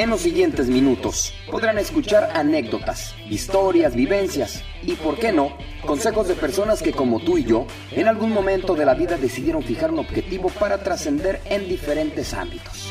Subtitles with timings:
[0.00, 6.34] En los siguientes minutos podrán escuchar anécdotas, historias, vivencias y, por qué no, consejos de
[6.34, 9.98] personas que como tú y yo, en algún momento de la vida decidieron fijar un
[9.98, 12.88] objetivo para trascender en diferentes ámbitos.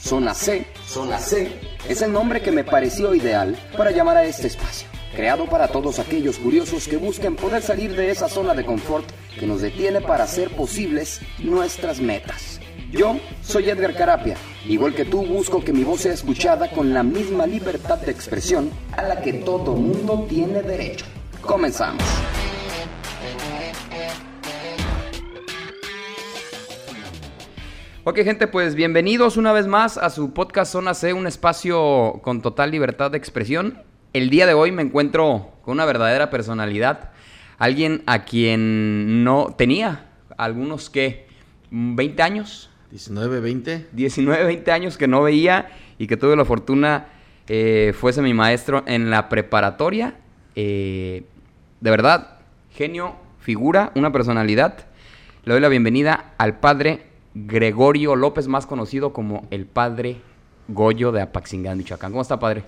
[0.00, 1.52] Zona C, Zona C,
[1.88, 5.98] es el nombre que me pareció ideal para llamar a este espacio, creado para todos
[5.98, 9.06] aquellos curiosos que busquen poder salir de esa zona de confort
[9.38, 12.60] que nos detiene para hacer posibles nuestras metas.
[12.90, 14.36] Yo soy Edgar Carapia.
[14.66, 18.70] Igual que tú, busco que mi voz sea escuchada con la misma libertad de expresión
[18.92, 21.06] a la que todo mundo tiene derecho.
[21.40, 22.02] Comenzamos.
[28.06, 32.42] Ok gente, pues bienvenidos una vez más a su podcast Zona C, un espacio con
[32.42, 33.82] total libertad de expresión.
[34.14, 37.10] El día de hoy me encuentro con una verdadera personalidad,
[37.58, 40.06] alguien a quien no tenía
[40.36, 41.26] algunos que
[41.72, 43.88] 20 años, 19, 20.
[43.90, 47.08] 19, 20 años que no veía y que tuve la fortuna
[47.48, 50.14] eh, fuese mi maestro en la preparatoria.
[50.54, 51.24] Eh,
[51.80, 52.38] de verdad,
[52.70, 54.86] genio, figura, una personalidad.
[55.44, 60.18] Le doy la bienvenida al padre Gregorio López, más conocido como el padre
[60.68, 62.12] Goyo de Apaxingán, Michoacán.
[62.12, 62.62] ¿Cómo está, padre?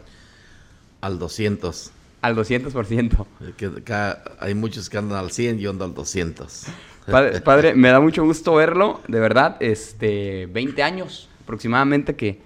[1.00, 1.92] Al 200.
[2.22, 3.27] Al 200%.
[3.56, 6.66] Que, hay muchos que andan al 100, yo ando al 200.
[7.06, 12.41] Padre, me da mucho gusto verlo, de verdad, este, 20 años aproximadamente que,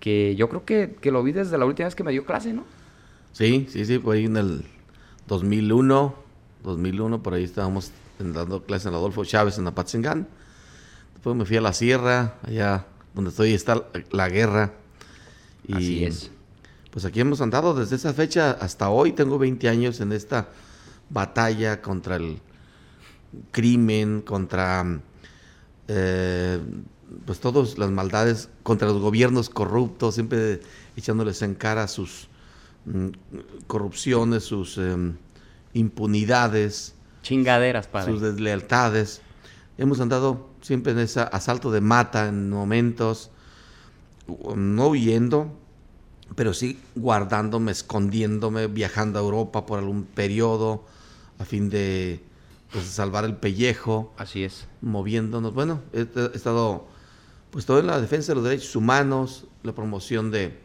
[0.00, 2.54] que yo creo que, que, lo vi desde la última vez que me dio clase,
[2.54, 2.64] ¿no?
[3.32, 4.64] Sí, sí, sí, por ahí en el
[5.28, 6.14] 2001,
[6.62, 10.26] 2001, por ahí estábamos dando clases en Adolfo Chávez en Apatzingán.
[11.14, 14.72] Después me fui a la sierra, allá donde estoy está la guerra.
[15.66, 16.30] Y Así es.
[16.92, 20.50] Pues aquí hemos andado desde esa fecha hasta hoy, tengo 20 años en esta
[21.08, 22.38] batalla contra el
[23.50, 25.00] crimen, contra
[25.88, 26.60] eh,
[27.24, 30.60] pues todas las maldades, contra los gobiernos corruptos, siempre
[30.94, 32.28] echándoles en cara sus
[32.84, 33.08] mm,
[33.66, 35.16] corrupciones, sus em,
[35.72, 36.94] impunidades.
[37.22, 38.12] Chingaderas, padre.
[38.12, 39.22] Sus deslealtades.
[39.78, 43.30] Hemos andado siempre en ese asalto de mata en momentos,
[44.54, 45.56] no huyendo,
[46.34, 50.84] pero sí guardándome, escondiéndome, viajando a Europa por algún periodo,
[51.38, 52.20] a fin de
[52.72, 54.12] pues, salvar el pellejo.
[54.16, 54.66] Así es.
[54.80, 55.54] Moviéndonos.
[55.54, 56.86] Bueno, he, estado
[57.50, 60.58] pues todo en la defensa de los derechos humanos, la promoción de,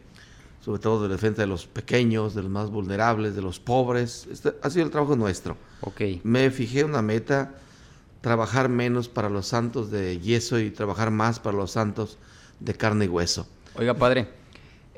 [0.64, 4.26] sobre todo de la defensa de los pequeños, de los más vulnerables, de los pobres.
[4.30, 5.56] Este ha sido el trabajo nuestro.
[5.82, 6.00] Ok.
[6.22, 7.54] Me fijé una meta,
[8.22, 12.16] trabajar menos para los santos de yeso y trabajar más para los santos
[12.58, 13.46] de carne y hueso.
[13.76, 14.37] Oiga, padre,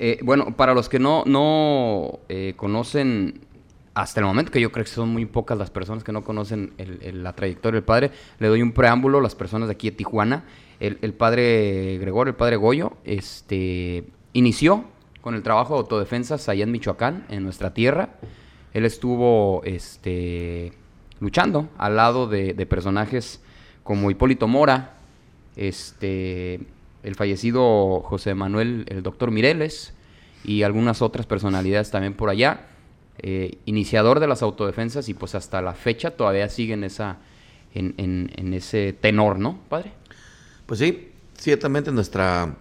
[0.03, 3.41] eh, bueno, para los que no, no eh, conocen
[3.93, 6.73] hasta el momento, que yo creo que son muy pocas las personas que no conocen
[6.77, 8.09] la trayectoria del padre,
[8.39, 10.45] le doy un preámbulo a las personas de aquí de Tijuana.
[10.79, 14.85] El, padre Gregorio, el padre Goyo, este, inició
[15.21, 18.15] con el trabajo de autodefensas allá en Michoacán, en nuestra tierra.
[18.73, 20.73] Él estuvo este,
[21.19, 23.39] luchando al lado de, personajes
[23.83, 24.95] como Hipólito Mora,
[25.55, 26.61] este,
[27.03, 29.93] el fallecido José Manuel, el doctor Mireles,
[30.43, 32.67] y algunas otras personalidades también por allá.
[33.19, 37.17] Eh, iniciador de las autodefensas y pues hasta la fecha todavía sigue en, esa,
[37.73, 39.91] en, ese tenor, ¿no, padre?
[40.65, 42.55] Pues sí, ciertamente nuestra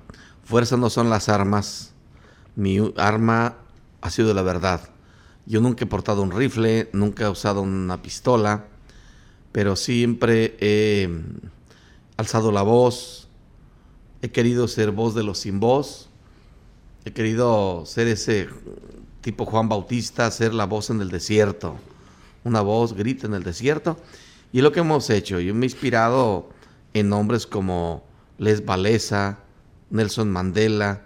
[0.44, 1.94] fuerza no son las armas,
[2.56, 3.56] mi arma
[4.02, 4.90] ha sido la verdad.
[5.46, 8.66] Yo nunca he portado un rifle, nunca he usado una pistola,
[9.52, 11.08] pero siempre he
[12.18, 13.29] alzado la voz,
[14.22, 16.08] he querido ser voz de los sin voz,
[17.04, 18.48] he querido ser ese
[19.20, 21.76] tipo Juan Bautista, ser la voz en el desierto.
[22.44, 23.98] Una voz grita en el desierto.
[24.52, 25.40] Y es lo que hemos hecho.
[25.40, 26.50] Yo me he inspirado
[26.94, 28.04] en nombres como
[28.38, 29.38] Les Valesa,
[29.90, 31.02] Nelson Mandela,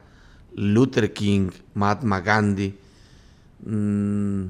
[0.55, 2.79] Luther King, Mahatma Gandhi.
[3.65, 4.47] Mm,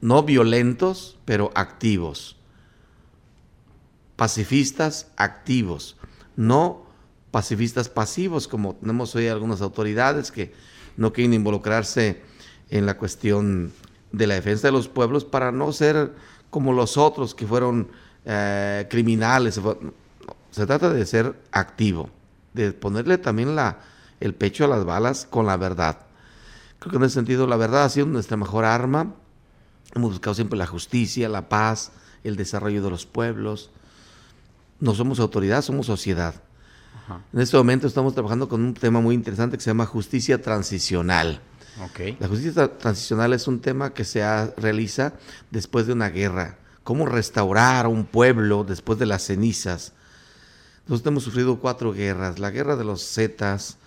[0.00, 2.36] no violentos, pero activos.
[4.16, 5.96] Pacifistas activos.
[6.36, 6.83] No
[7.34, 10.54] pacifistas pasivos, como tenemos hoy algunas autoridades que
[10.96, 12.22] no quieren involucrarse
[12.70, 13.72] en la cuestión
[14.12, 16.12] de la defensa de los pueblos para no ser
[16.50, 17.88] como los otros que fueron
[18.24, 19.60] eh, criminales.
[20.52, 22.08] Se trata de ser activo,
[22.52, 23.80] de ponerle también la,
[24.20, 26.06] el pecho a las balas con la verdad.
[26.78, 29.12] Creo que en ese sentido la verdad ha sido nuestra mejor arma.
[29.92, 31.90] Hemos buscado siempre la justicia, la paz,
[32.22, 33.72] el desarrollo de los pueblos.
[34.78, 36.36] No somos autoridad, somos sociedad.
[37.32, 41.40] En este momento estamos trabajando con un tema muy interesante que se llama justicia transicional.
[41.90, 42.16] Okay.
[42.20, 44.22] La justicia transicional es un tema que se
[44.56, 45.14] realiza
[45.50, 49.92] después de una guerra, cómo restaurar un pueblo después de las cenizas.
[50.86, 53.78] Nosotros hemos sufrido cuatro guerras, la guerra de los Zetas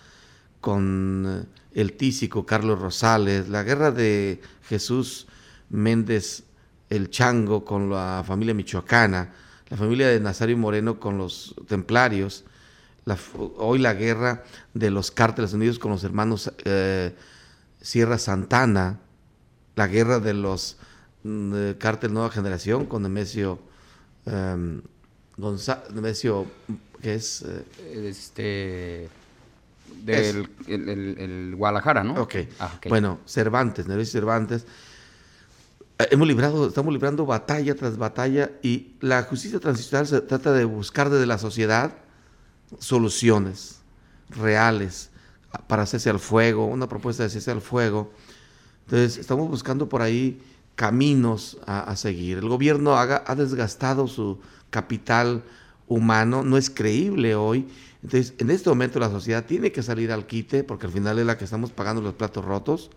[0.60, 5.26] con eh, el tísico Carlos Rosales, la guerra de Jesús
[5.70, 6.44] Méndez
[6.90, 9.32] el Chango con la familia michoacana,
[9.68, 12.44] la familia de Nazario Moreno con los templarios,
[13.56, 14.44] hoy la guerra
[14.74, 17.14] de los cárteles unidos con los hermanos eh,
[17.80, 19.00] Sierra Santana,
[19.76, 20.76] la guerra de los
[21.22, 23.60] mm, cárteles Nueva Generación con Nemesio,
[24.26, 24.80] um,
[25.94, 26.46] Nemesio
[27.00, 27.42] que es...
[27.42, 29.08] Eh, este...
[30.04, 32.14] Del el, Guadalajara, ¿no?
[32.58, 32.88] Ah, ok.
[32.88, 34.64] Bueno, Cervantes, Nemesio Cervantes.
[35.98, 40.64] Eh, hemos librado, estamos librando batalla tras batalla y la justicia transicional se trata de
[40.64, 41.94] buscar desde la sociedad
[42.78, 43.80] soluciones
[44.30, 45.10] reales
[45.66, 48.12] para hacerse al fuego, una propuesta de cese al fuego.
[48.84, 50.40] Entonces, estamos buscando por ahí
[50.74, 52.38] caminos a, seguir.
[52.38, 54.38] El gobierno ha desgastado su
[54.70, 55.42] capital
[55.88, 57.66] humano, no es creíble hoy.
[58.02, 61.26] Entonces, en este momento la sociedad tiene que salir al quite, porque al final es
[61.26, 62.90] la que estamos pagando los platos rotos.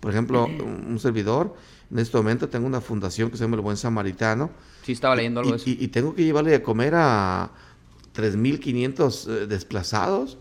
[0.00, 1.54] Por ejemplo, un servidor,
[1.90, 4.50] en este momento tengo una fundación que se llama El Buen Samaritano.
[4.82, 5.68] Sí, estaba leyendo algo de eso.
[5.68, 7.50] Y, tengo que llevarle a comer a
[8.14, 10.38] 3.500 eh, desplazados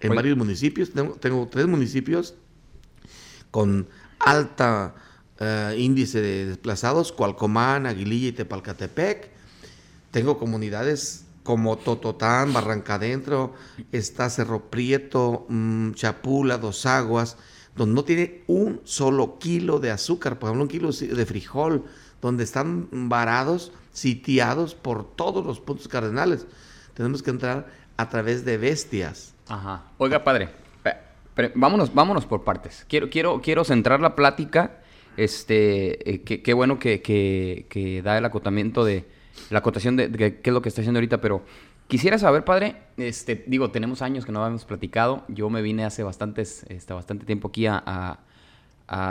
[0.00, 0.90] en varios municipios.
[0.92, 2.34] Tengo, tres municipios
[3.50, 4.94] con alta
[5.38, 9.30] eh, índice de desplazados, Cualcomán, Aguililla y Tepalcatepec.
[10.10, 13.54] Tengo comunidades como Tototán, Barranca Adentro,
[13.92, 17.36] está Cerro Prieto, mm, Chapula, Dos Aguas,
[17.76, 21.84] donde no tiene un solo kilo de azúcar, por ejemplo, un kilo de frijol,
[22.20, 26.46] donde están varados, sitiados por todos los puntos cardenales.
[27.00, 27.66] Tenemos que entrar
[27.96, 29.34] a través de bestias.
[29.48, 29.84] Ajá.
[29.96, 30.50] Oiga, padre,
[31.54, 32.84] vámonos, vámonos por partes.
[32.88, 34.80] Quiero, quiero, quiero centrar la plática.
[35.16, 39.06] Este, eh, qué bueno que, que da el acotamiento de,
[39.48, 41.42] la acotación de, qué es lo que está haciendo ahorita, pero
[41.88, 46.02] quisiera saber, padre, este, digo, tenemos años que no habíamos platicado, yo me vine hace
[46.02, 48.18] bastantes, este, bastante tiempo aquí a,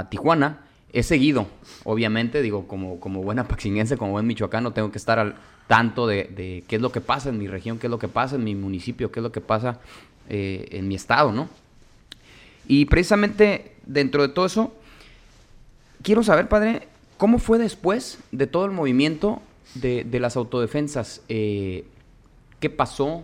[0.09, 1.47] Tijuana, he seguido,
[1.83, 5.35] obviamente, digo, como, como buena paxinguense, como buen michoacano, tengo que estar al
[5.67, 8.35] tanto de, qué es lo que pasa en mi región, qué es lo que pasa
[8.35, 9.79] en mi municipio, qué es lo que pasa
[10.29, 11.47] eh, en mi estado, ¿no?
[12.67, 14.73] Y precisamente dentro de todo eso,
[16.01, 16.87] quiero saber, padre,
[17.17, 19.41] ¿cómo fue después de todo el movimiento
[19.75, 21.85] de, las autodefensas, eh,
[22.59, 23.23] ¿qué pasó?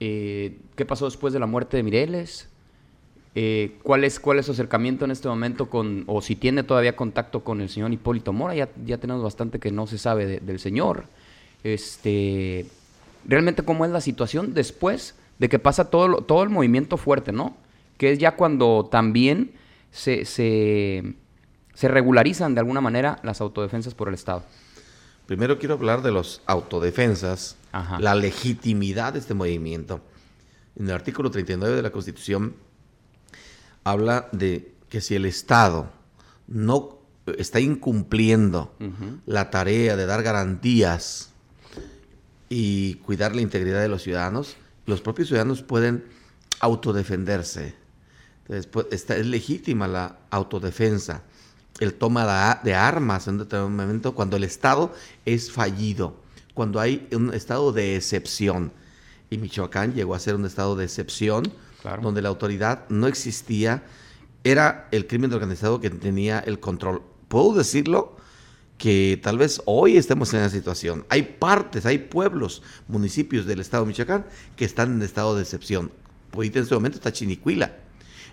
[0.00, 2.48] Eh, ¿Qué pasó después de la muerte de Mireles?
[3.38, 6.96] Eh, ¿cuál, es, ¿Cuál es su acercamiento en este momento con, o si tiene todavía
[6.96, 8.54] contacto con el señor Hipólito Mora?
[8.54, 11.04] Ya, ya tenemos bastante que no se sabe del señor.
[11.62, 12.64] Este,
[13.26, 17.58] realmente cómo es la situación después de que pasa todo, todo el movimiento fuerte, ¿no?
[17.98, 19.52] Que es ya cuando también
[19.90, 21.04] se, se,
[21.74, 24.44] se regularizan de alguna manera las autodefensas por el Estado.
[25.26, 27.58] Primero quiero hablar de los autodefensas,
[27.98, 30.00] la legitimidad de este movimiento.
[30.74, 32.54] En el artículo 39 de la Constitución
[33.86, 35.90] habla de que si el Estado
[36.48, 36.98] no
[37.38, 38.74] está incumpliendo
[39.26, 41.30] la tarea de dar garantías
[42.48, 44.56] y cuidar la integridad de los ciudadanos,
[44.86, 46.04] los propios ciudadanos pueden
[46.60, 47.74] autodefenderse.
[48.42, 51.22] Entonces, pues, es legítima la autodefensa
[51.78, 54.92] el toma de armas en determinado momento cuando el Estado
[55.24, 56.16] es fallido,
[56.54, 58.72] cuando hay un estado de excepción.
[59.30, 61.52] Y Michoacán llegó a ser un estado de excepción,
[62.02, 63.84] donde la autoridad no existía,
[64.44, 67.02] era el crimen organizado que tenía el control.
[67.28, 68.16] Puedo decirlo
[68.78, 71.06] que tal vez hoy estemos en esa situación.
[71.08, 75.90] Hay partes, hay pueblos, municipios del estado de Michoacán que están en estado de excepción.
[76.32, 77.76] Ahorita en este momento está Chinicuila.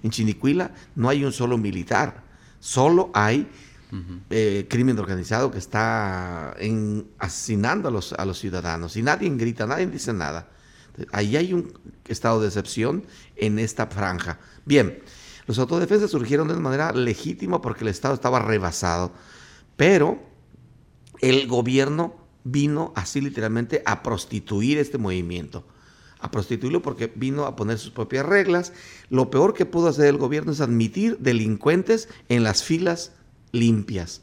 [0.04, 2.24] En Chinicuila no hay un solo militar
[2.64, 3.46] Solo hay
[4.30, 6.56] eh, crimen organizado que está
[7.20, 10.48] asesinando a los, a los ciudadanos y nadie grita, nadie dice nada.
[11.12, 11.74] Ahí hay un
[12.08, 14.40] estado de excepción en esta franja.
[14.66, 15.00] Bien,
[15.48, 19.12] los autodefensas surgieron de manera legítima porque el Estado estaba rebasado,
[19.76, 20.22] pero
[21.20, 25.66] el gobierno vino así literalmente a prostituir este movimiento
[26.24, 28.72] a prostituirlo porque vino a poner sus propias reglas.
[29.10, 33.12] Lo peor que pudo hacer el gobierno es admitir delincuentes en las filas
[33.52, 34.22] limpias.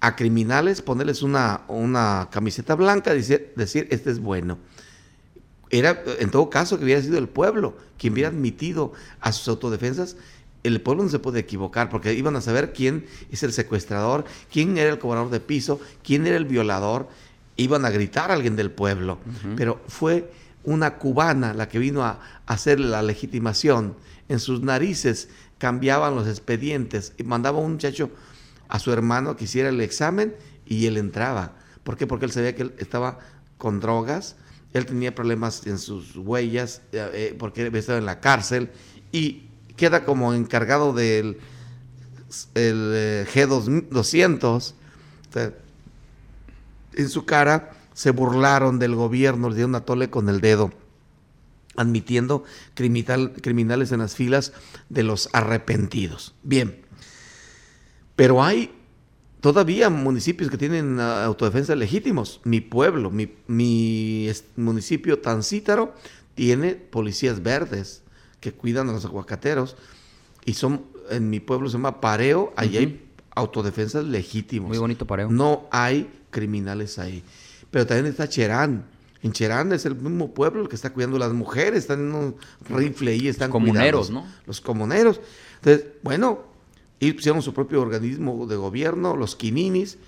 [0.00, 4.58] A criminales ponerles una, una camiseta blanca y decir, decir, este es bueno.
[5.70, 10.16] Era, en todo caso, que hubiera sido el pueblo quien hubiera admitido a sus autodefensas.
[10.62, 14.76] El pueblo no se puede equivocar porque iban a saber quién es el secuestrador, quién
[14.76, 17.08] era el cobrador de piso, quién era el violador.
[17.56, 19.18] Iban a gritar a alguien del pueblo.
[19.56, 20.30] Pero fue
[20.64, 23.94] una cubana la que vino a hacer la legitimación.
[24.28, 28.10] En sus narices cambiaban los expedientes y mandaba un muchacho
[28.68, 30.34] a su hermano que hiciera el examen
[30.64, 31.56] y él entraba.
[31.82, 32.06] ¿Por qué?
[32.06, 33.18] Porque él sabía que él estaba
[33.58, 34.36] con drogas,
[34.72, 38.70] él tenía problemas en sus huellas, eh, eh, porque él estaba en la cárcel
[39.10, 39.44] y
[39.76, 41.38] queda como encargado del
[42.54, 44.74] el, eh, G200.
[46.94, 50.72] en su cara se burlaron del gobierno, le dieron una tole con el dedo,
[51.76, 54.52] admitiendo criminales en las filas
[54.88, 56.34] de los arrepentidos.
[56.44, 56.80] Bien,
[58.14, 58.72] pero hay
[59.40, 62.40] todavía municipios que tienen ah, autodefensa legítimos.
[62.44, 65.94] Mi pueblo, mi, municipio Tancítaro,
[66.34, 68.02] tiene policías verdes
[68.40, 69.76] que cuidan a los aguacateros.
[70.44, 74.68] Y son, en mi pueblo se llama Pareo, ahí hay autodefensas legítimos.
[74.68, 75.30] Muy bonito Pareo.
[75.30, 77.22] No hay criminales ahí.
[77.70, 78.84] Pero también está Cherán.
[79.22, 82.14] En Cherán es el mismo pueblo el que está cuidando a las mujeres, están en
[82.14, 82.36] un
[82.70, 84.26] rifle ahí, están comuneros, ¿no?
[84.46, 85.20] Los comuneros.
[85.56, 86.49] Entonces, bueno,
[87.00, 89.98] y pusieron su propio organismo de gobierno, los quininis.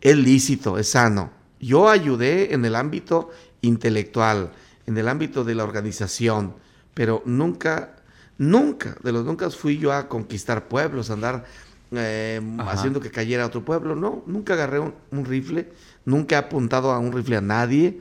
[0.00, 1.30] Es lícito, es sano.
[1.60, 3.30] Yo ayudé en el ámbito
[3.62, 4.52] intelectual,
[4.86, 6.56] en el ámbito de la organización,
[6.92, 7.96] pero nunca,
[8.36, 11.44] nunca, de los nunca fui yo a conquistar pueblos, a andar
[11.92, 13.94] eh, haciendo que cayera otro pueblo.
[13.94, 15.72] No, nunca agarré un, rifle,
[16.04, 18.00] nunca he apuntado a un rifle a nadie,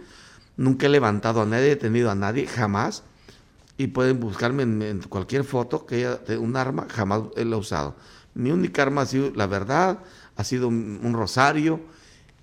[0.58, 3.04] nunca he levantado a nadie, he tenido a nadie, jamás.
[3.78, 7.96] Y pueden buscarme en, cualquier foto que haya un arma, jamás lo he usado.
[8.36, 10.00] Mi única arma ha sido la verdad,
[10.36, 11.82] ha sido un, rosario.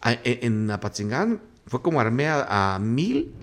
[0.05, 3.35] E, en Apatzingán fue como armé a, mil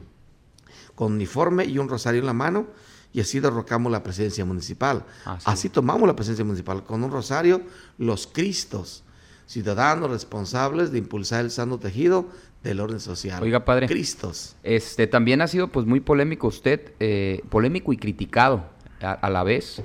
[0.95, 2.67] con uniforme y un rosario en la mano
[3.13, 5.05] y así derrocamos la presidencia municipal.
[5.25, 7.61] Ah, así tomamos la presidencia municipal con un rosario,
[7.97, 9.03] los cristos,
[9.45, 12.27] ciudadanos responsables de impulsar el sano tejido
[12.63, 13.41] del orden social.
[13.41, 13.87] Oiga, padre.
[13.87, 14.55] Cristos.
[14.63, 18.65] Este, también ha sido pues muy polémico usted, eh, polémico y criticado
[19.01, 19.81] a, la vez.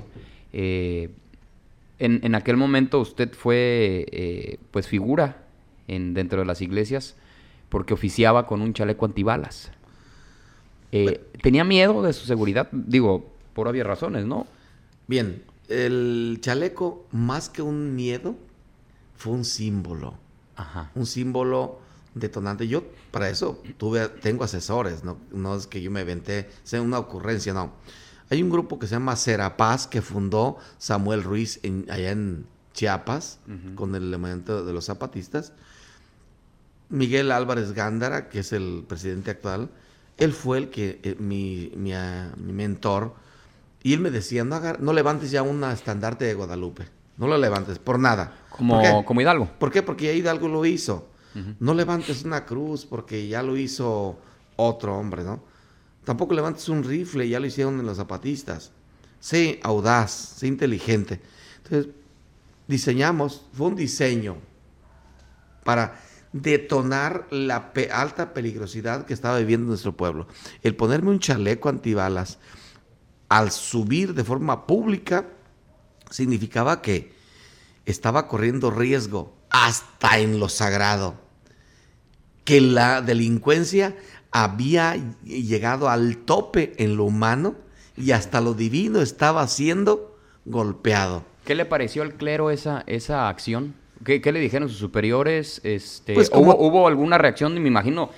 [0.51, 1.15] Eh,
[1.99, 5.43] en, aquel momento usted fue eh, pues figura
[5.87, 7.15] en, dentro de las iglesias
[7.69, 9.71] porque oficiaba con un chaleco antibalas.
[10.91, 12.69] Eh, ¿Tenía miedo de su seguridad?
[12.71, 14.45] Digo, por obvias razones, ¿no?
[15.07, 18.35] Bien, el chaleco, más que un miedo,
[19.15, 20.13] fue un símbolo.
[20.55, 20.91] Ajá.
[20.93, 21.79] Un símbolo
[22.13, 22.67] detonante.
[22.67, 26.99] Yo, para eso, tuve, tengo asesores, no, no es que yo me inventé, sea una
[26.99, 27.73] ocurrencia, no.
[28.29, 33.39] Hay un grupo que se llama Serapaz que fundó Samuel Ruiz en, allá en Chiapas
[33.75, 35.53] con el elemento de los zapatistas.
[36.89, 39.69] Miguel Álvarez Gándara, que es el presidente actual,
[40.17, 43.15] él fue el que, eh, mi, ah, mi, mentor,
[43.81, 46.87] y él me decía, no, no levantes ya un estandarte de Guadalupe,
[47.17, 48.35] no lo levantes, por nada.
[48.49, 49.49] Como, como Hidalgo.
[49.59, 49.81] ¿Por qué?
[49.81, 51.09] Porque ya Hidalgo lo hizo.
[51.59, 54.19] No levantes una cruz porque ya lo hizo
[54.55, 55.41] otro hombre, ¿no?
[56.03, 58.71] Tampoco levantes un rifle, ya lo hicieron en los zapatistas.
[59.19, 61.21] Sé audaz, sé inteligente.
[61.63, 61.93] Entonces,
[62.67, 64.37] diseñamos, fue un diseño
[65.63, 65.99] para
[66.33, 70.27] detonar la alta peligrosidad que estaba viviendo nuestro pueblo.
[70.61, 72.39] El ponerme un chaleco antibalas
[73.29, 75.27] al subir de forma pública
[76.09, 77.13] significaba que
[77.85, 81.15] estaba corriendo riesgo hasta en lo sagrado,
[82.43, 83.95] que la delincuencia
[84.33, 87.55] había llegado al tope en lo humano
[87.95, 91.23] y hasta lo divino estaba siendo golpeado.
[91.45, 93.75] ¿Qué le pareció al clero esa, esa acción?
[94.03, 95.61] ¿Qué, le dijeron sus superiores?
[95.63, 97.61] Este, pues ¿hubo, ¿Hubo alguna reacción?
[97.61, 98.09] Me imagino,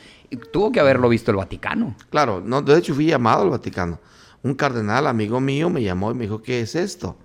[0.54, 1.96] tuvo que haberlo visto el Vaticano.
[2.10, 4.00] Claro, no, de hecho fui llamado al Vaticano.
[4.42, 7.18] Un cardenal, amigo mío, me llamó y me dijo, ¿qué es esto?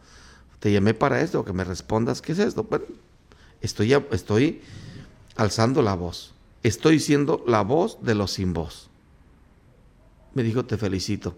[0.59, 2.65] Te llamé para esto, que me respondas, ¿qué es esto?
[2.65, 2.87] Bueno,
[3.61, 4.63] estoy, estoy
[5.37, 8.91] alzando la voz estoy siendo la voz de los sin voz.
[10.35, 11.37] Me dijo, te felicito.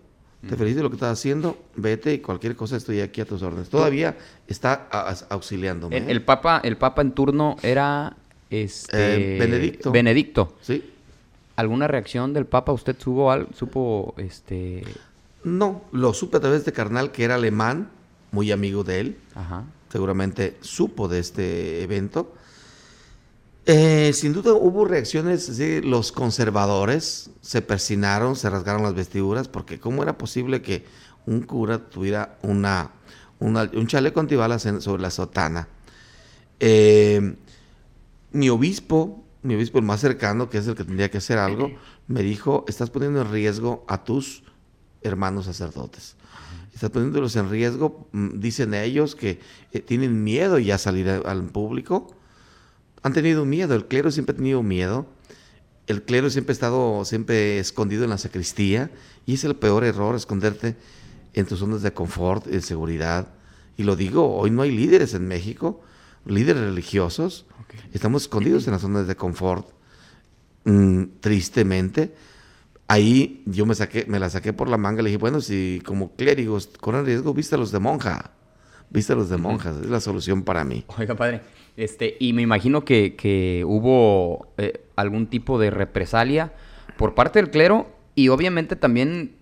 [0.48, 3.42] Te felicito de lo que estás haciendo, vete y cualquier cosa estoy aquí a tus
[3.42, 3.68] órdenes.
[3.68, 4.16] Todavía
[4.48, 4.88] está
[5.28, 5.98] auxiliándome.
[5.98, 6.20] El, ¿eh?
[6.20, 8.16] papa, el papa en turno era
[8.50, 9.92] este, eh, Benedicto.
[9.92, 10.56] Benedicto.
[10.60, 10.90] Sí.
[11.54, 12.72] ¿Alguna reacción del papa?
[12.72, 14.82] ¿Usted supo, supo este?
[15.44, 17.88] No, lo supe a través de carnal que era alemán,
[18.32, 19.18] muy amigo de él.
[19.36, 19.62] Ajá.
[19.90, 22.34] Seguramente supo de este evento
[23.64, 30.02] eh, sin duda hubo reacciones, los conservadores se persinaron, se rasgaron las vestiduras, porque ¿cómo
[30.02, 30.84] era posible que
[31.26, 32.90] un cura tuviera una,
[33.38, 35.68] un chaleco antibalas sobre la sotana?
[36.58, 37.36] Eh,
[38.32, 41.70] mi obispo, mi obispo el más cercano, que es el que tendría que hacer algo,
[42.08, 44.42] me dijo, estás poniendo en riesgo a tus
[45.02, 46.16] hermanos sacerdotes.
[46.74, 49.38] Estás poniéndolos en riesgo, mm, dicen ellos que
[49.72, 52.16] eh, tienen miedo ya a salir al público
[53.02, 55.06] han tenido miedo, el clero siempre ha tenido miedo,
[55.86, 58.90] el clero siempre ha estado siempre escondido en la sacristía
[59.26, 60.76] y es el peor error esconderte
[61.34, 63.28] en tus zonas de confort, de seguridad.
[63.76, 65.80] Y lo digo, hoy no hay líderes en México,
[66.24, 67.46] líderes religiosos,
[67.92, 69.68] estamos escondidos en las zonas de confort.
[70.64, 72.14] mm, tristemente.
[72.86, 76.14] Ahí yo me saqué, me la saqué por la manga, le dije, bueno, si como
[76.14, 78.32] clérigos corren riesgo, vístelos de monja,
[78.92, 80.84] vístelos de monjas, es la solución para mí.
[80.98, 81.40] Oiga, padre,
[81.76, 86.52] este, y me imagino que, que hubo eh, algún tipo de represalia
[86.98, 89.36] por parte del clero y obviamente también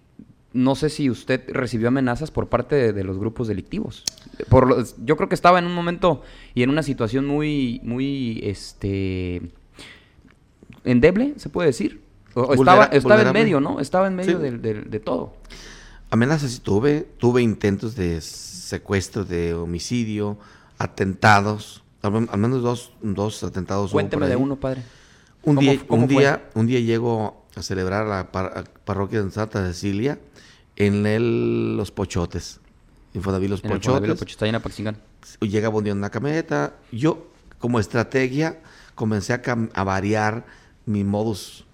[0.52, 4.04] no sé si usted recibió amenazas por parte de, de los grupos delictivos.
[4.48, 6.22] Por lo- yo creo que estaba en un momento
[6.54, 9.42] y en una situación muy, muy, este,
[10.84, 12.00] endeble, se puede decir.
[12.34, 13.80] O- estaba, estaba en medio, ¿no?
[13.80, 14.42] Estaba en medio Sí.
[14.58, 15.34] del- de todo.
[16.10, 18.16] Amenazas sí tuve, tuve intentos de
[18.70, 20.38] secuestro, de homicidio,
[20.78, 23.90] atentados, al, men- al menos dos, dos atentados.
[23.92, 24.82] Cuénteme de uno, padre.
[25.42, 29.30] Un ¿Cómo- día, cómo un día, un día llego a celebrar la par- parroquia de
[29.30, 30.18] Santa Cecilia
[30.76, 32.60] en el, los Pochotes.
[33.14, 34.00] Infonavit Los En Pochotes.
[34.00, 34.96] Fonavit Pocho- está en Apaxingán.
[35.40, 36.74] En una camioneta.
[36.92, 37.26] Yo,
[37.58, 38.60] como estrategia,
[38.94, 39.42] comencé a,
[39.74, 40.44] a variar
[40.86, 41.64] mi modus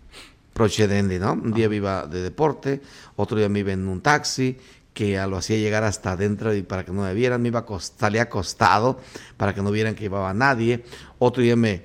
[0.53, 1.35] procedendi, ¿no?
[1.35, 2.81] Un día me iba de deporte,
[3.17, 4.57] otro día me iba en un taxi,
[4.97, 7.81] que lo hacía llegar hasta adentro y para que no me vieran, me iba a
[7.81, 8.99] salía acostado
[9.37, 10.85] para que no vieran que llevaba a nadie.
[11.19, 11.83] Otro día me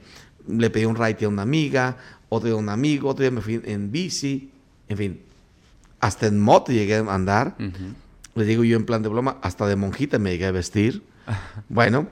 [0.48, 1.98] le pedí un ride a una amiga,
[2.30, 4.50] otro día a un amigo, otro día me fui en bici,
[4.88, 5.22] en fin,
[6.00, 7.56] hasta en moto llegué a andar.
[8.34, 11.04] Le digo yo en plan de broma, hasta de monjita me llegué a vestir.
[11.68, 12.08] Bueno,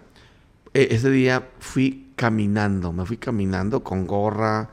[0.74, 4.70] e- ese día fui caminando, me fui caminando con gorra,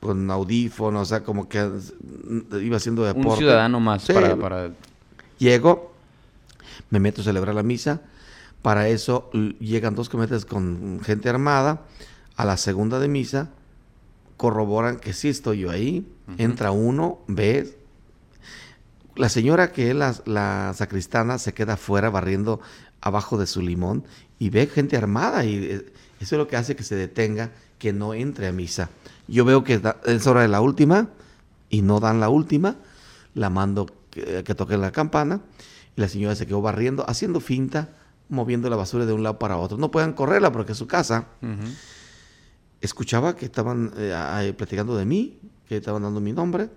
[0.00, 3.28] con audífonos, o sea, como que mm, iba haciendo deporte.
[3.28, 4.14] Un ciudadano más Sí.
[4.14, 4.70] para, para...
[5.38, 5.92] Llego,
[6.90, 8.02] me meto a celebrar la misa.
[8.62, 11.82] Para eso llegan dos camionetas con gente armada.
[12.36, 13.48] A la segunda de misa
[14.36, 16.06] corroboran que sí estoy yo ahí.
[16.38, 17.78] Entra uno, ve.
[19.14, 22.60] La señora que es la, la sacristana se queda afuera barriendo
[23.00, 24.04] abajo de su limón
[24.38, 25.86] y ve gente armada y eh,
[26.20, 28.90] eso es lo que hace que se detenga, que no entre a misa.
[29.28, 31.08] Yo veo que da- es hora de la última
[31.70, 32.76] y no dan la última,
[33.34, 33.86] la mando
[34.24, 35.40] que, que toque la campana
[35.96, 37.90] y la señora se quedó barriendo, haciendo finta,
[38.28, 39.76] moviendo la basura de un lado para otro.
[39.78, 41.26] No puedan correrla porque es su casa.
[42.80, 45.38] Escuchaba que estaban eh, platicando de mí,
[45.68, 46.68] que estaban dando mi nombre.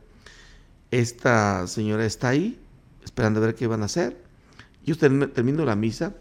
[0.91, 2.59] Esta señora está ahí,
[3.03, 4.17] esperando a ver qué iban a hacer.
[4.85, 6.13] Yo term- termino la misa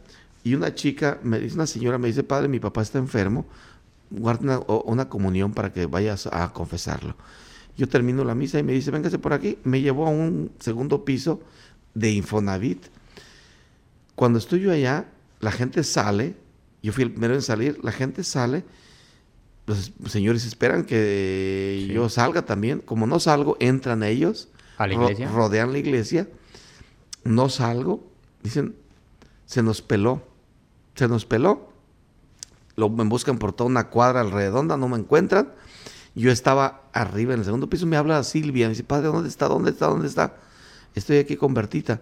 [0.45, 3.47] y una chica, me dice, una señora me dice, padre, mi papá está enfermo,
[4.11, 7.14] guarda una comunión para que vayas a confesarlo.
[7.79, 9.57] Yo termino la misa y me dice, véngase por aquí.
[9.64, 11.41] Me llevó a un segundo piso
[11.95, 12.85] de Infonavit.
[14.14, 15.07] Cuando estoy yo allá,
[15.41, 16.35] la gente sale,
[16.83, 18.64] yo fui el primero en salir, la gente sale,
[19.67, 21.93] los señores esperan que Sí.
[21.95, 22.81] yo salga también.
[22.81, 25.31] Como no salgo, entran ellos, ¿A la ro- iglesia?
[25.31, 26.29] rodean la iglesia,
[27.23, 28.05] no salgo,
[28.43, 28.75] dicen,
[29.47, 30.23] se nos peló,
[30.97, 31.69] se nos peló.
[32.75, 35.53] Lo, me buscan por toda una cuadra redonda, no me encuentran.
[36.18, 39.46] Yo estaba arriba en el segundo piso, me habla Silvia, me dice, padre, ¿dónde está?
[39.46, 39.87] ¿Dónde está?
[39.87, 40.35] ¿Dónde está?
[40.96, 42.00] Estoy aquí con Bertita.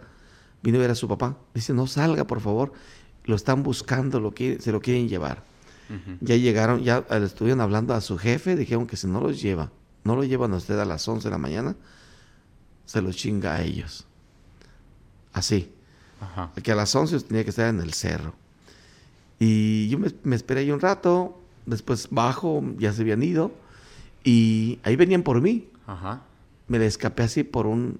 [0.63, 1.37] Vine a ver a su papá.
[1.53, 2.73] Dice, no salga, por favor.
[3.25, 5.45] Lo están buscando, lo se lo quieren llevar.
[6.23, 9.71] Ya llegaron, ya estuvieron hablando a su jefe, dijeron que si no los lleva,
[10.03, 11.77] no lo llevan a usted a las 11 de la mañana,
[12.87, 14.07] se los chinga a ellos.
[15.35, 15.71] Así.
[16.23, 16.53] Ajá.
[16.63, 18.35] Que a las 11 tenía que estar en el cerro.
[19.39, 23.53] Y yo me, me esperé ahí un rato, después bajo, ya se habían ido,
[24.27, 25.69] y ahí venían por mí.
[25.87, 26.23] Ajá.
[26.69, 27.99] Me le escapé así por un...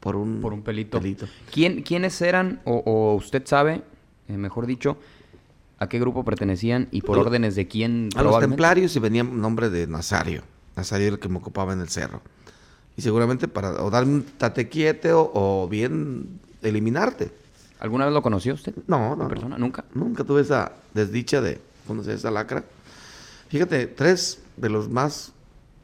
[0.00, 0.98] Por un, Por un pelito.
[0.98, 1.26] pelito.
[1.52, 3.82] ¿Quién, ¿Quiénes eran, o, o usted sabe,
[4.28, 4.96] eh, mejor dicho,
[5.78, 8.08] a qué grupo pertenecían y por órdenes de quién?
[8.16, 10.42] A los templarios y venía en nombre de Nazario.
[10.74, 12.22] Nazario era el que me ocupaba en el cerro.
[12.96, 17.30] Y seguramente para o darme un tate quieto o bien eliminarte.
[17.78, 18.74] ¿Alguna vez lo conoció usted?
[18.86, 19.58] No, ¿En no, persona?
[19.58, 19.66] no.
[19.66, 19.84] ¿Nunca?
[19.92, 22.64] Nunca tuve esa desdicha de conocer esa lacra.
[23.50, 25.32] Fíjate, tres de los más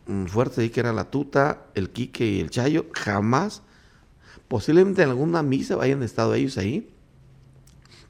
[0.07, 3.63] mm, fuertes ahí, que era la Tuta, el Quique y el Chayo, jamás,
[4.49, 6.89] posiblemente en alguna misa hayan estado ellos ahí,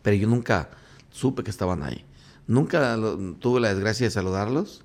[0.02, 0.70] pero yo nunca
[1.10, 2.04] supe que estaban ahí.
[2.46, 2.96] Nunca
[3.40, 4.84] tuve la desgracia de saludarlos,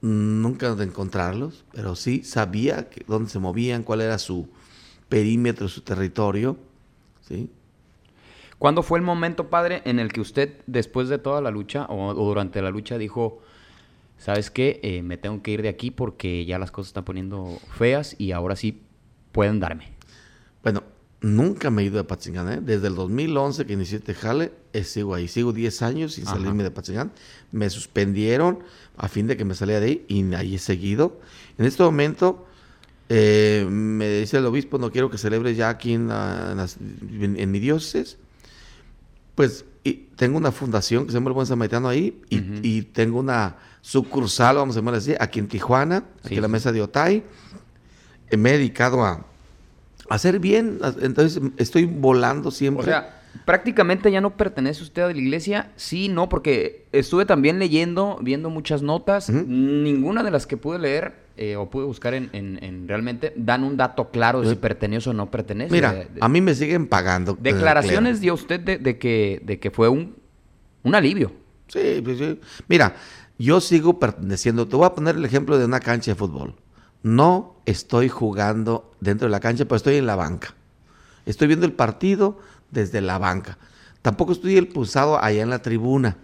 [0.00, 4.48] nunca de encontrarlos, pero sí sabía que, dónde se movían, cuál era su
[5.08, 6.56] perímetro, su territorio,
[7.26, 7.50] ¿sí?
[8.58, 12.12] ¿Cuándo fue el momento, padre, en el que usted, después de toda la lucha o
[12.14, 13.40] durante la lucha, dijo,
[14.18, 14.80] ¿sabes qué?
[14.82, 18.32] Eh, me tengo que ir de aquí porque ya las cosas están poniendo feas y
[18.32, 18.82] ahora sí
[19.32, 19.92] pueden darme.
[20.62, 20.82] Bueno,
[21.20, 22.60] nunca me he ido de Patzingán, ¿eh?
[22.60, 25.28] Desde el 2011 que inicié este jale, eh, sigo ahí.
[25.28, 26.36] Sigo 10 años sin Ajá.
[26.36, 27.12] salirme de Patzingán.
[27.52, 28.60] Me suspendieron
[28.96, 31.20] a fin de que me saliera de ahí y ahí he seguido.
[31.56, 32.46] En este momento,
[33.08, 36.76] eh, me dice el obispo, no quiero que celebres ya aquí en, la- en las-
[36.76, 38.18] en- en mi diócesis.
[39.34, 39.64] Pues
[40.16, 44.56] tengo una fundación que se llama El Buen Samaritano ahí y, y tengo una sucursal,
[44.56, 47.22] vamos a llamarlo así, aquí en Tijuana, aquí en la mesa de Otay.
[48.30, 49.24] Eh, me he dedicado a
[50.08, 52.82] hacer bien, entonces estoy volando siempre.
[52.82, 57.58] O sea, prácticamente ya no pertenece usted a la iglesia, sí, no, porque estuve también
[57.58, 62.88] leyendo, viendo muchas notas, ninguna de las que pude leer eh, o pude buscar en,
[62.88, 65.72] realmente dan un dato claro de si pertenece o no pertenece.
[65.72, 67.32] Mira, a mí me siguen pagando.
[67.32, 70.16] Eh, Declaraciones dio usted de, que, de que fue un,
[70.82, 71.32] un alivio.
[71.68, 72.40] Sí, pues sí.
[72.66, 72.94] Mira,
[73.38, 74.66] yo sigo perteneciendo.
[74.68, 76.54] Te voy a poner el ejemplo de una cancha de fútbol.
[77.02, 80.54] No estoy jugando dentro de la cancha, pero estoy en la banca.
[81.26, 82.38] Estoy viendo el partido
[82.70, 83.58] desde la banca.
[84.02, 86.16] Tampoco estoy el pulsado allá en la tribuna.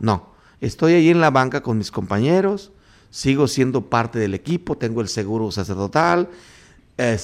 [0.00, 2.72] No, estoy ahí en la banca con mis compañeros,
[3.10, 6.28] sigo siendo parte del equipo, tengo el seguro sacerdotal,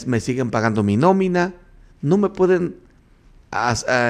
[0.06, 1.54] me siguen pagando mi nómina.
[2.00, 2.76] No me pueden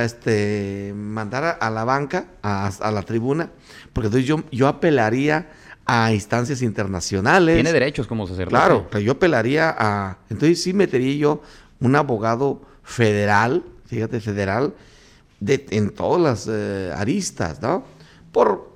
[0.04, 3.50] este, mandar a, la banca, a, a la tribuna,
[3.92, 5.48] porque entonces yo, yo apelaría
[5.87, 7.57] a instancias internacionales.
[7.57, 8.57] Tiene derechos como sacerdote.
[8.57, 10.18] Claro, yo apelaría a...
[10.30, 11.42] Entonces sí metería yo
[11.80, 14.74] un abogado federal, fíjate, federal,
[15.40, 17.85] de, en todas las eh, aristas, ¿no?
[18.33, 18.72] Por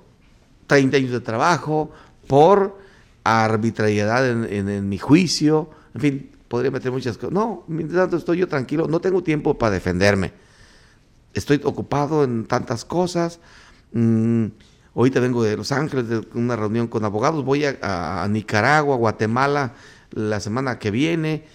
[0.67, 1.91] 30 años de trabajo,
[2.27, 2.77] por
[3.23, 7.31] arbitrariedad en, en mi juicio, en fin, podría meter muchas cosas.
[7.31, 10.31] No, mientras tanto estoy yo tranquilo, no tengo tiempo para defenderme.
[11.33, 13.39] Estoy ocupado en tantas cosas.
[13.93, 14.47] Mm,
[14.95, 17.45] Ahorita vengo de Los Ángeles de una reunión con abogados.
[17.45, 19.73] Voy a, Nicaragua, Guatemala
[20.11, 21.45] la semana que viene.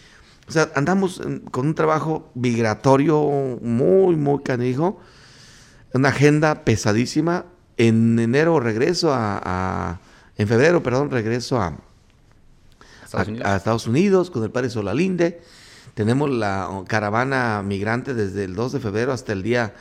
[0.48, 3.20] O sea, andamos con un trabajo migratorio
[3.60, 5.00] muy, muy canijo.
[5.92, 7.46] Una agenda pesadísima.
[7.76, 10.00] En enero regreso a,
[10.38, 11.76] en febrero, perdón, regreso a,
[13.12, 15.42] a, Estados Unidos con el padre Solalinde.
[15.94, 19.74] Tenemos la caravana migrante desde el 2 de febrero hasta el día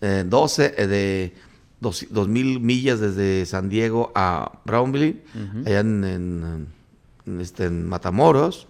[0.00, 1.34] 12 eh, de
[1.80, 5.22] dos, mil millas desde San Diego a Brownville,
[5.66, 6.68] allá en,
[7.40, 8.66] este, en Matamoros.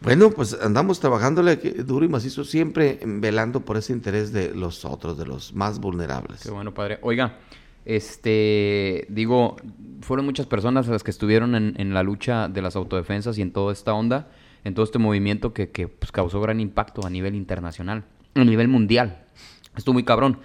[0.00, 5.16] Bueno, pues andamos trabajándole duro y macizo, siempre velando por ese interés de los otros,
[5.16, 6.42] de los más vulnerables.
[6.42, 6.98] Qué bueno, padre.
[7.02, 7.38] Oiga,
[7.84, 9.56] este, digo,
[10.00, 13.72] fueron muchas personas las que estuvieron en, la lucha de las autodefensas y en toda
[13.72, 14.28] esta onda,
[14.64, 18.68] en todo este movimiento que, que pues, causó gran impacto a nivel internacional, a nivel
[18.68, 19.24] mundial.
[19.76, 20.38] Estuvo muy cabrón.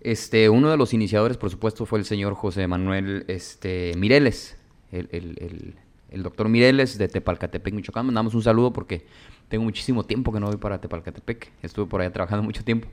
[0.00, 4.58] Este, uno de los iniciadores, por supuesto, fue el señor José Manuel este, Mireles,
[4.92, 5.74] el,
[6.22, 8.06] doctor Mireles de Tepalcatepec, Michoacán.
[8.06, 9.06] Mandamos un saludo porque
[9.48, 11.52] tengo muchísimo tiempo que no voy para Tepalcatepec.
[11.62, 12.86] Estuve por allá trabajando mucho tiempo.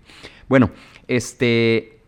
[0.48, 0.72] Bueno,
[1.10, 2.00] este,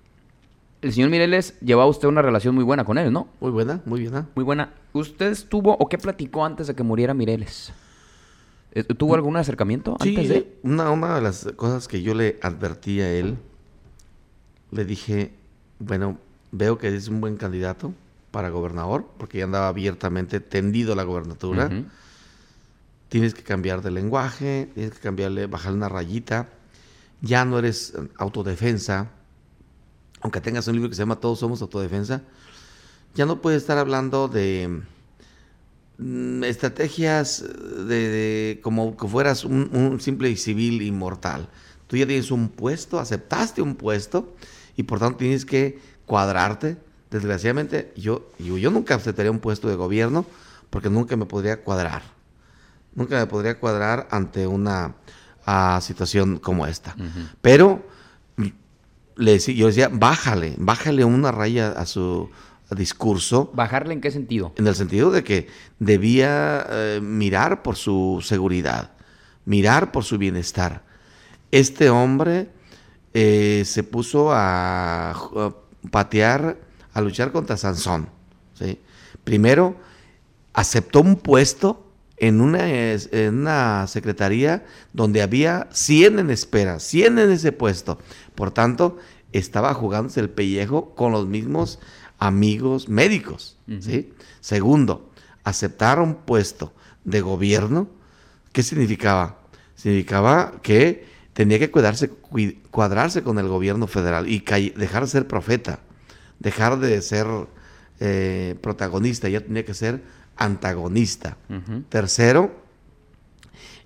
[0.82, 3.28] el señor Mireles llevaba usted una relación muy buena con él, ¿no?
[3.42, 4.30] Muy buena, muy buena.
[4.36, 4.74] Muy buena.
[4.94, 7.74] ¿Usted estuvo o qué platicó antes de que muriera Mireles?
[8.76, 10.58] Eh, ¿Tuvo algún acercamiento antes de?
[10.64, 13.38] Una, una de las cosas que yo le advertí a él
[14.72, 15.32] le dije,
[15.78, 16.18] bueno,
[16.52, 17.94] veo que es un buen candidato
[18.32, 21.70] para gobernador, porque ya andaba abiertamente tendido la gobernatura.
[23.10, 26.50] Tienes que cambiar de lenguaje, tienes que cambiarle, bajarle una rayita.
[27.22, 29.12] Ya no eres autodefensa,
[30.22, 32.24] aunque tengas un libro que se llama Todos somos autodefensa,
[33.14, 34.82] ya no puedes estar hablando de mm,
[36.44, 37.44] estrategias
[37.88, 41.50] de, como que fueras un, un simple civil inmortal.
[41.88, 44.36] Tú ya tienes un puesto, aceptaste un puesto
[44.76, 46.78] y por tanto tienes que cuadrarte.
[47.12, 50.26] Desgraciadamente, yo, yo, nunca aceptaría un puesto de gobierno
[50.70, 52.02] porque nunca me podría cuadrar.
[52.96, 54.96] Nunca me podría cuadrar ante una
[55.82, 56.96] situación como esta.
[57.42, 57.86] Pero
[59.16, 62.30] le yo decía, bájale, bájale una raya a su
[62.72, 63.52] discurso.
[63.54, 64.54] ¿Bajarle en qué sentido?
[64.56, 65.48] En el sentido de que
[65.80, 68.92] debía eh, mirar por su seguridad,
[69.46, 70.84] mirar por su bienestar.
[71.52, 72.50] Este hombre
[73.14, 75.14] eh, se puso a,
[75.92, 76.58] patear,
[76.94, 78.10] a luchar contra Sansón.
[79.24, 79.76] Primero,
[80.54, 87.32] aceptó un puesto en una, en una secretaría donde había 100 en espera, 100 en
[87.32, 88.00] ese puesto.
[88.36, 88.98] Por tanto,
[89.34, 91.80] estaba jugándose el pellejo con los mismos
[92.20, 93.58] amigos médicos.
[94.40, 95.12] Segundo,
[95.44, 96.74] aceptar un puesto
[97.04, 97.90] de gobierno,
[98.52, 99.40] ¿qué significaba?
[99.76, 102.10] Significaba que tenía que cuidarse,
[102.72, 104.40] cuadrarse con el gobierno federal y
[104.76, 105.80] dejar de ser profeta,
[106.40, 107.28] dejar de ser
[108.00, 110.04] eh, protagonista, ya tenía que ser
[110.36, 111.38] antagonista.
[111.90, 112.64] Tercero,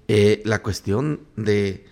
[0.07, 1.85] eh, la cuestión de,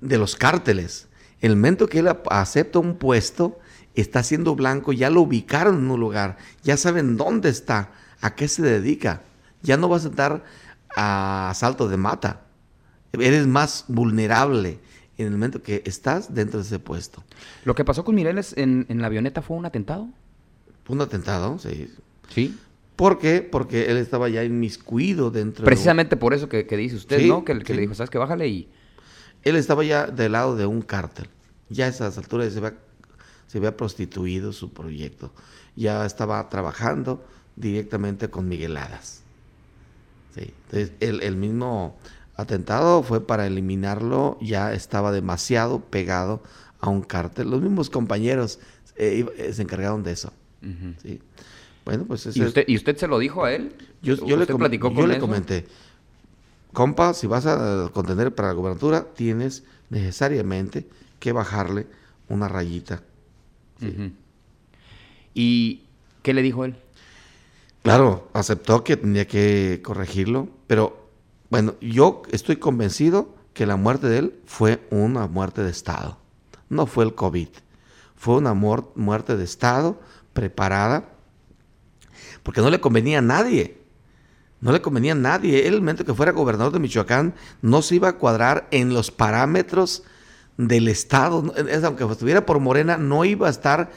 [0.00, 1.07] de los cárteles.
[1.40, 3.58] El momento que él acepta un puesto,
[3.94, 8.48] está siendo blanco, ya lo ubicaron en un lugar, ya saben dónde está, a qué
[8.48, 9.22] se dedica.
[9.62, 10.44] Ya no vas a estar
[10.96, 12.42] a salto de mata
[13.12, 14.78] eres más vulnerable
[15.16, 17.24] en el momento que estás dentro de ese puesto.
[17.64, 20.08] ¿Lo que pasó con Mireles en, en la avioneta fue un atentado?
[20.84, 21.92] Fue un atentado, sí.
[22.28, 22.56] Sí.
[22.94, 23.42] ¿Por qué?
[23.42, 27.44] Porque él estaba ya inmiscuido dentro Precisamente por eso que, que dice usted, Sí, ¿no?
[27.44, 27.74] Que, que sí.
[27.74, 28.18] le dijo, ¿sabes qué?
[28.18, 28.68] Bájale y...
[29.48, 31.28] Él estaba ya del lado de un cártel.
[31.70, 32.74] Ya a esas alturas se había,
[33.46, 35.32] se había prostituido su proyecto.
[35.76, 37.24] Ya estaba trabajando
[37.56, 39.22] directamente con Migueladas.
[40.34, 40.52] Sí.
[40.66, 41.96] Entonces, el, el mismo
[42.36, 44.38] atentado fue para eliminarlo.
[44.40, 46.42] Ya estaba demasiado pegado
[46.80, 47.50] a un cártel.
[47.50, 48.58] Los mismos compañeros
[48.96, 50.32] eh, eh, se encargaron de eso.
[51.02, 51.20] Sí.
[51.84, 53.72] Bueno, pues ese ¿Y usted, ¿Y usted se lo dijo a él?
[54.02, 55.66] yo, yo le, ¿Usted com- yo le comenté,
[56.72, 61.86] compa, si vas a contender para la gobernatura, tienes necesariamente que bajarle
[62.28, 63.02] una rayita.
[65.34, 65.82] ¿Y
[66.22, 66.76] qué le dijo él?
[67.82, 71.08] Claro, aceptó que tenía que corregirlo, pero
[71.50, 76.18] bueno, yo estoy convencido que la muerte de él fue una muerte de Estado.
[76.68, 77.48] No fue el COVID.
[78.16, 80.00] Fue una muer- muerte de Estado
[80.32, 81.08] preparada
[82.42, 83.77] porque no le convenía a nadie.
[84.60, 85.66] No le convenía a nadie.
[85.68, 89.10] Él, el momento que fuera gobernador de Michoacán, no se iba a cuadrar en los
[89.10, 90.02] parámetros
[90.56, 91.54] del Estado.
[91.56, 93.90] Es- aunque estuviera por Morena, no iba a estar.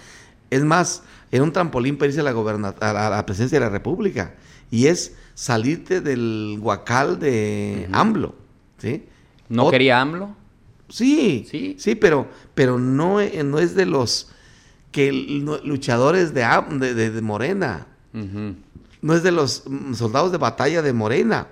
[0.51, 3.59] Es más, era un trampolín para irse a la, goberna- a la, a la presidencia
[3.59, 4.35] de la República.
[4.69, 8.35] Y es salirte del guacal de AMLO.
[8.77, 9.05] ¿sí?
[9.49, 10.35] ¿No Ot- quería AMLO?
[10.89, 11.75] Sí, Sí.
[11.79, 14.29] sí, pero, pero no, no es de los
[14.91, 16.45] que luchadores de,
[16.79, 17.87] de, de- de Morena.
[19.01, 21.47] No es de los mm, soldados de batalla de Morena.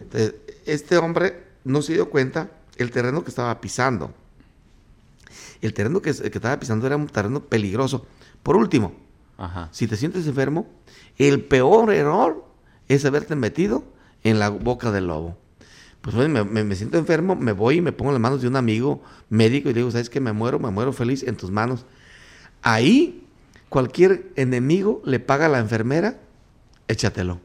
[0.00, 4.12] Entonces, este hombre no se dio cuenta el terreno que estaba pisando.
[5.60, 8.06] El terreno que, que estaba pisando era un terreno peligroso.
[8.42, 8.94] Por último,
[9.38, 9.68] Ajá.
[9.72, 10.66] si te sientes enfermo,
[11.18, 12.44] el peor error
[12.88, 13.84] es haberte metido
[14.22, 15.36] en la boca del lobo.
[16.02, 18.40] Pues oye, me, me- me siento enfermo, me voy y me pongo en las manos
[18.42, 20.20] de un amigo médico y le digo, ¿sabes qué?
[20.20, 21.84] Me muero, me muero feliz en tus manos.
[22.62, 23.26] Ahí,
[23.68, 26.20] cualquier enemigo le paga a la enfermera,
[26.88, 27.40] échatelo.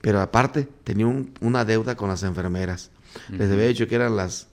[0.00, 2.90] Pero aparte, tenía un- una deuda con las enfermeras.
[3.30, 4.48] Les había dicho que eran las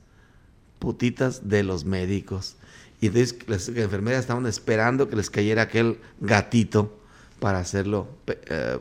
[0.79, 2.55] putitas de los médicos.
[3.01, 6.97] Y entonces las enfermeras estaban esperando que les cayera aquel gatito
[7.39, 8.79] para hacerlo, eh,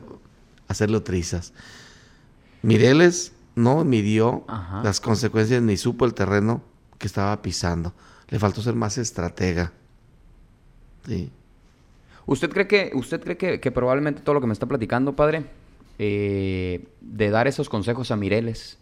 [0.67, 1.53] hacerlo trizas.
[2.61, 4.81] Mireles no midió Ajá.
[4.83, 6.63] las consecuencias ni supo el terreno
[6.97, 7.93] que estaba pisando.
[8.29, 9.73] Le faltó ser más estratega.
[11.05, 11.29] Sí.
[12.25, 15.45] ¿Usted cree que, usted cree que, que probablemente todo lo que me está platicando, padre,
[15.99, 18.77] eh, de dar esos consejos a Mireles,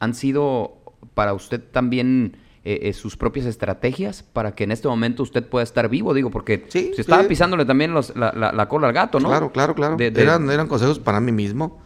[0.00, 0.76] han sido
[1.14, 5.62] para usted también eh, eh, sus propias estrategias para que en este momento usted pueda
[5.62, 6.12] estar vivo?
[6.14, 7.28] Digo, porque Sí, se estaba sí.
[7.28, 9.28] pisándole también los- la, la- la cola al gato, ¿no?
[9.28, 9.96] Claro, claro, claro.
[9.96, 11.80] De- de- Eran, eran consejos para mí mismo.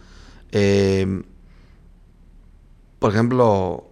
[2.99, 3.89] Por ejemplo,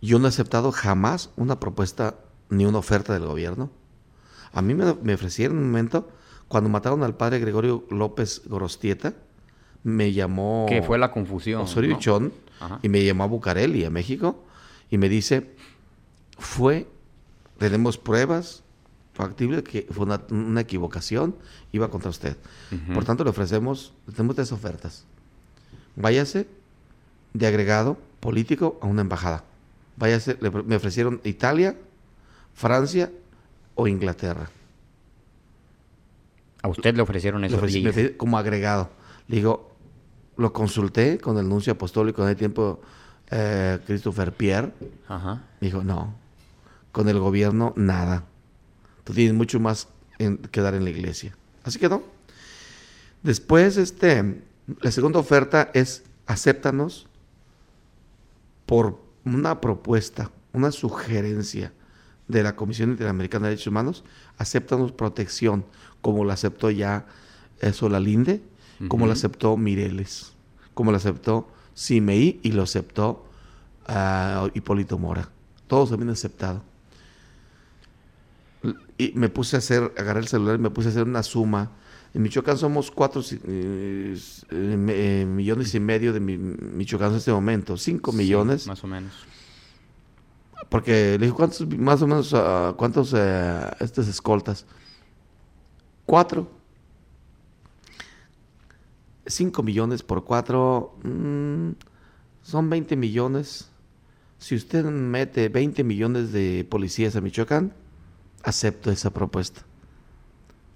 [0.00, 2.16] yo no he aceptado jamás una propuesta
[2.50, 3.70] ni una oferta del gobierno.
[4.52, 6.08] A mí me, me ofrecieron en un momento,
[6.52, 9.14] cuando mataron al padre Gregorio López Gorostieta,
[9.84, 11.62] me llamó Que fue la confusión.
[11.62, 11.98] Osorio ¿no?
[11.98, 12.78] Chón Ajá.
[12.82, 14.44] y me llamó a Bucareli, a México,
[14.90, 15.50] y me dice,
[16.36, 16.86] fue,
[17.56, 18.62] tenemos pruebas
[19.14, 21.34] factibles que fue una, una equivocación,
[21.72, 22.36] iba contra usted.
[22.92, 25.06] Por tanto, le ofrecemos, tenemos tres ofertas.
[25.96, 26.46] Váyase
[27.32, 29.42] de agregado político a una embajada.
[29.96, 31.76] Váyase, le- me ofrecieron Italia,
[32.52, 33.10] Francia
[33.74, 34.50] o Inglaterra.
[36.62, 37.56] A usted le ofrecieron Le eso.
[37.58, 38.90] ofrecí- ofrecí como agregado.
[39.28, 39.70] Le digo,
[40.36, 42.80] lo consulté con el nuncio apostólico en el tiempo,
[43.30, 44.72] eh, Christopher Pierre.
[45.08, 45.42] Ajá.
[45.60, 46.14] Me dijo, no,
[46.92, 48.24] con el gobierno nada.
[49.04, 51.36] Tú tienes mucho más en- que dar en la iglesia.
[51.64, 52.02] Así que no.
[53.22, 54.42] Después, este,
[54.80, 57.06] la segunda oferta es acéptanos
[58.66, 61.72] por una propuesta, una sugerencia
[62.32, 64.04] de la Comisión Interamericana de Derechos Humanos,
[64.38, 65.64] acéptanos protección,
[66.00, 67.06] como la aceptó ya
[67.60, 68.42] eh, Solalinde,
[68.88, 70.32] como la aceptó Mireles,
[70.74, 73.24] como la aceptó Simeí y lo aceptó
[73.86, 75.28] ah, Hipólito Mora.
[75.68, 76.62] Todos habían aceptado.
[78.98, 81.70] Y me puse a hacer, agarré el celular y me puse a hacer una suma.
[82.14, 84.16] En Michoacán somos cuatro eh,
[84.50, 88.66] eh, millones y medio de mi, Michoacán en este momento, cinco Sí, millones.
[88.66, 89.12] más o menos.
[90.68, 94.66] Porque le dije, ¿cuántos, más o menos, ah, cuántos eh, estos escoltas?
[96.06, 96.50] Cuatro.
[99.26, 101.70] Cinco millones por cuatro, mm,
[102.42, 103.70] son 20 millones.
[104.38, 107.72] Si usted mete 20 millones de policías a Michoacán,
[108.42, 109.62] acepto esa propuesta.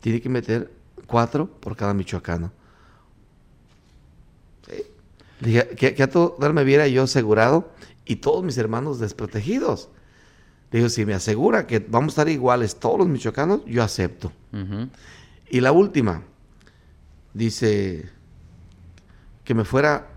[0.01, 0.73] Tiene que meter
[1.07, 2.53] cuatro por cada michoacano.
[4.69, 4.83] Sí.
[5.41, 7.73] Dije, que, que a todo dar me viera yo asegurado
[8.07, 9.89] y todos mis hermanos desprotegidos.
[10.71, 14.33] Le digo, si me asegura que vamos a estar iguales todos los michoacanos, yo acepto.
[15.51, 16.23] Y la última,
[17.35, 18.09] dice
[19.45, 20.09] que me fuera,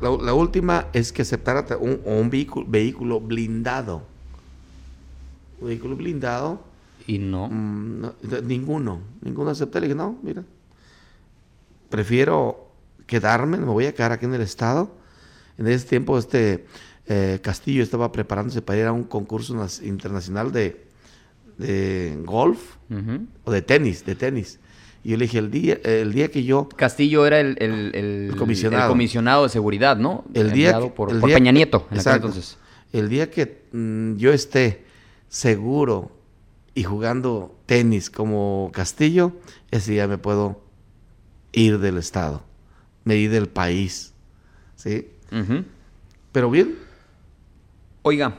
[0.00, 4.02] la, la última es que aceptara ta- un, un vehículo, vehículo blindado.
[5.60, 6.62] Un vehículo blindado,
[7.06, 7.48] Y no.
[7.48, 9.80] mm, no, ninguno, ninguno acepté.
[9.80, 10.42] Le dije, no, mira,
[11.90, 12.70] prefiero
[13.06, 14.90] quedarme, me voy a quedar aquí en el estado.
[15.58, 16.66] En ese tiempo este
[17.08, 20.84] eh, Castillo estaba preparándose para ir a un concurso internacional de,
[21.58, 22.76] de golf
[23.44, 24.58] o de tenis, de tenis.
[25.04, 28.28] Y yo le dije, el día, el día que yo, Castillo era el, el- el-
[28.30, 28.88] El comisionado.
[28.90, 30.24] comisionado de seguridad, ¿no?
[30.34, 32.58] el día, que- por, el por día Peña que- Nieto, en exacto, entonces.
[32.92, 34.84] el día que mm, yo esté
[35.28, 36.10] seguro
[36.74, 39.32] y jugando tenis como Castillo,
[39.70, 40.60] ese día me puedo
[41.52, 42.42] ir del estado,
[43.04, 44.12] me ir del país,
[44.74, 45.06] ¿sí?
[46.32, 46.74] Pero bien,
[48.08, 48.34] Oiga,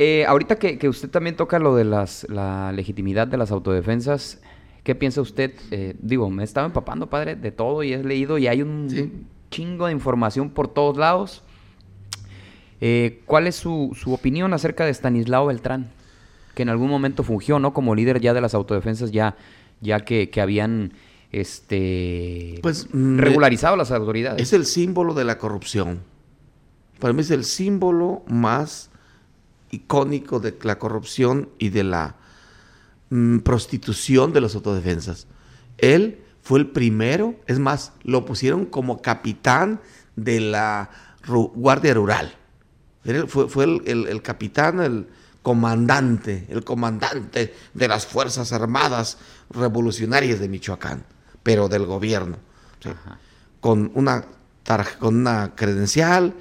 [0.00, 4.40] eh, ahorita que, que usted también toca lo de las, la legitimidad de las autodefensas,
[4.82, 5.52] ¿qué piensa usted?
[5.70, 8.90] Eh, digo, me he estado empapando, padre, de todo y he leído y hay un
[8.90, 9.12] Sí.
[9.52, 11.44] chingo de información por todos lados.
[12.80, 15.92] Eh, ¿Cuál es su, su opinión acerca de Stanislao Beltrán?
[16.56, 17.72] Que en algún momento fungió, ¿no?
[17.72, 19.36] Como líder ya de las autodefensas, ya,
[19.80, 20.94] ya que, que habían
[21.30, 24.42] este Pues, mm, regularizado las autoridades.
[24.42, 26.00] es el símbolo de la corrupción.
[27.02, 28.88] Para mí es el símbolo más
[29.72, 32.14] icónico de la corrupción y de la
[33.10, 35.26] mm, prostitución de las autodefensas.
[35.78, 39.80] Él fue el primero, es más, lo pusieron como capitán
[40.14, 40.90] de la
[41.24, 42.32] ru- Guardia Rural.
[43.02, 45.08] Él fue, fue el, el- el capitán, el
[45.42, 49.18] comandante, el comandante de las Fuerzas Armadas
[49.50, 51.02] Revolucionarias de Michoacán,
[51.42, 52.36] pero del gobierno.
[53.60, 54.24] Con, una
[55.00, 56.34] con una credencial,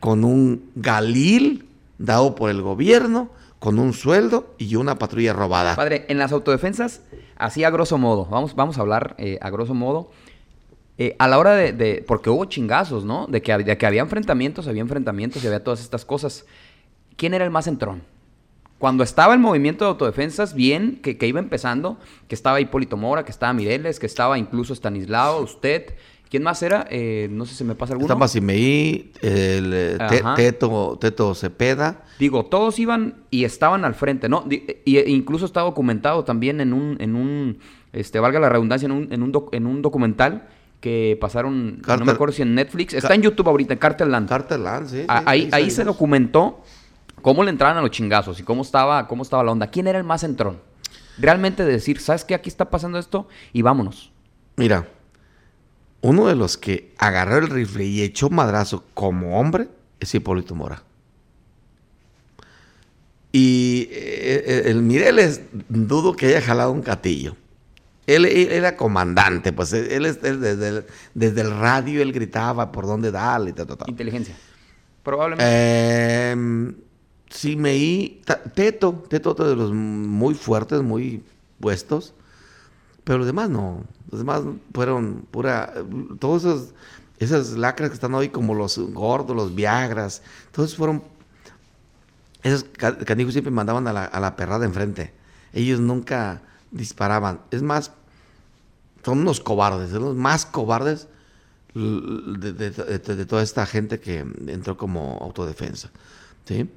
[0.00, 5.74] con un galil dado por el gobierno, con un sueldo y una patrulla robada.
[5.74, 7.02] Padre, en las autodefensas,
[7.36, 10.10] así a grosso modo, vamos, vamos a hablar eh, a grosso modo,
[10.96, 13.26] eh, a la hora de, porque hubo chingazos, ¿no?
[13.26, 16.44] De que, de que había enfrentamientos, había enfrentamientos y había todas estas cosas.
[17.16, 18.02] ¿Quién era el más entrón?
[18.78, 23.24] Cuando estaba el movimiento de autodefensas, bien, que, que iba empezando, que estaba Hipólito Mora,
[23.24, 25.94] que estaba Mireles, que estaba incluso Stanislao, usted.
[26.30, 26.86] ¿Quién más era?
[26.90, 28.06] Eh, no sé si me pasa alguno.
[28.12, 30.22] Estaba Simeí, el eh, Te-.
[30.36, 32.04] Teto, Teto Cepeda.
[32.18, 34.44] Digo, todos iban y estaban al frente, ¿no?
[34.50, 37.58] Y, e incluso está documentado también en un, en un,
[37.92, 40.48] este, valga la redundancia, en un, en un, doc- en un documental
[40.80, 44.28] que pasaron, no me acuerdo si en Netflix, está en YouTube ahorita, en Cartel Land.
[44.28, 46.62] Carter Land, sí, sí, A- ahí, ahí se documentó
[47.22, 49.68] cómo le entraban a los chingazos y cómo estaba, cómo estaba la onda.
[49.68, 50.60] ¿Quién era el más entrón?
[51.18, 52.34] Realmente decir, ¿sabes qué?
[52.34, 54.12] Aquí está pasando esto y vámonos.
[54.56, 54.86] Mira,
[56.00, 59.68] uno de los que agarró el rifle y echó madrazo como hombre
[60.00, 60.82] es Hipólito Mora.
[63.32, 67.36] Y eh, eh, el Mireles dudo que haya jalado un catillo.
[68.06, 72.72] Él, él era comandante, pues él, es- él desde, el, desde el radio él gritaba
[72.72, 73.52] por dónde darle.
[73.52, 73.84] Ta, ta, ta.
[73.86, 74.34] Inteligencia.
[75.02, 75.44] Probablemente.
[75.46, 76.72] Eh,
[77.28, 78.18] sí, me
[78.54, 81.22] Teto, Teto otro de los muy fuertes, muy
[81.60, 82.14] puestos.
[83.08, 83.84] Pero los demás no.
[84.10, 84.42] Los demás
[84.74, 85.72] fueron pura.
[86.18, 86.74] Todos esos,
[87.18, 90.20] esas lacras que están hoy, como los gordos, los Viagras,
[90.52, 91.02] todos fueron.
[92.42, 95.14] Esos ca- canijos siempre mandaban a la, a la perrada enfrente.
[95.54, 97.40] Ellos nunca disparaban.
[97.50, 97.92] Es más,
[99.02, 101.08] son unos cobardes, son los más cobardes
[101.74, 104.18] de- de- de toda esta gente que
[104.48, 105.88] entró como autodefensa.
[106.44, 106.68] ¿sí?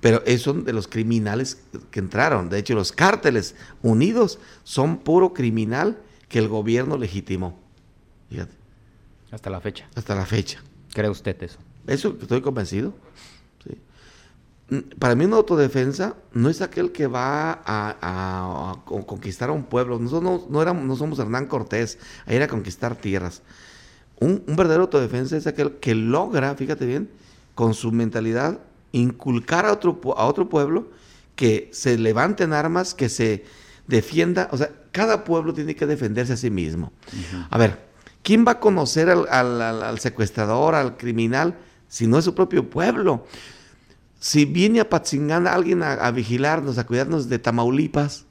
[0.00, 2.48] Pero esos son de los criminales que entraron.
[2.48, 7.58] De hecho, los cárteles unidos son puro criminal que el gobierno legitimó.
[8.30, 8.52] Fíjate,
[9.30, 9.88] Hasta la fecha.
[9.94, 10.62] hasta la fecha.
[10.94, 11.58] ¿Cree usted eso?
[11.86, 12.94] Eso estoy convencido.
[13.64, 13.76] sí.
[14.74, 19.50] Mm, Para mí una autodefensa no es aquel que va a, a- a con- conquistar
[19.50, 19.98] a un pueblo.
[19.98, 23.42] Nosotros no, no, éramos, no somos Hernán Cortés a ir a conquistar tierras.
[24.18, 27.10] Un, un verdadero autodefensa es aquel que logra, fíjate bien,
[27.54, 28.60] con su mentalidad,
[28.92, 30.88] inculcar a otro, a otro pueblo
[31.36, 33.44] que se levante en armas, que se
[33.86, 34.48] defienda.
[34.52, 36.92] O sea, cada pueblo tiene que defenderse a sí mismo.
[37.50, 37.78] A ver,
[38.22, 41.56] ¿quién va a conocer al, al- al- al secuestrador, al criminal,
[41.88, 43.26] si no es su propio pueblo?
[44.18, 48.26] Si viene a Patzingán alguien a, a vigilarnos, a cuidarnos de Tamaulipas,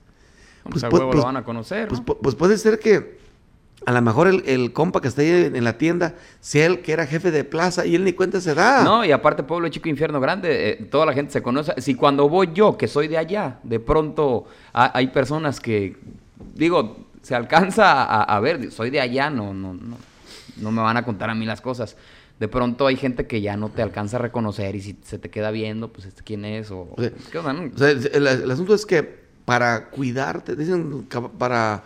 [0.63, 2.05] Pues, Pues, pues, lo van a conocer, pues, ¿no?
[2.05, 3.17] pu- pues puede ser que
[3.86, 6.91] a lo mejor el, el compa que está ahí en, la tienda sea el que
[6.91, 8.84] era jefe de plaza y él ni cuenta se da.
[8.84, 11.73] No, y aparte pueblo chico, infierno grande, eh, toda la gente se conoce.
[11.82, 15.97] Si cuando voy yo, que soy de allá, de pronto ha- hay personas que,
[16.55, 19.97] digo, se alcanza a, a ver, soy de allá, no, no, no,
[20.57, 21.95] no me van a contar a mí las cosas.
[22.39, 25.30] de pronto hay gente que ya no te alcanza a reconocer y si se te
[25.30, 26.95] queda viendo, pues este quién es o...
[27.32, 27.69] ¿qué onda, no?
[27.73, 31.05] o sea, el, el, asunto es que para cuidarte, dicen
[31.38, 31.84] para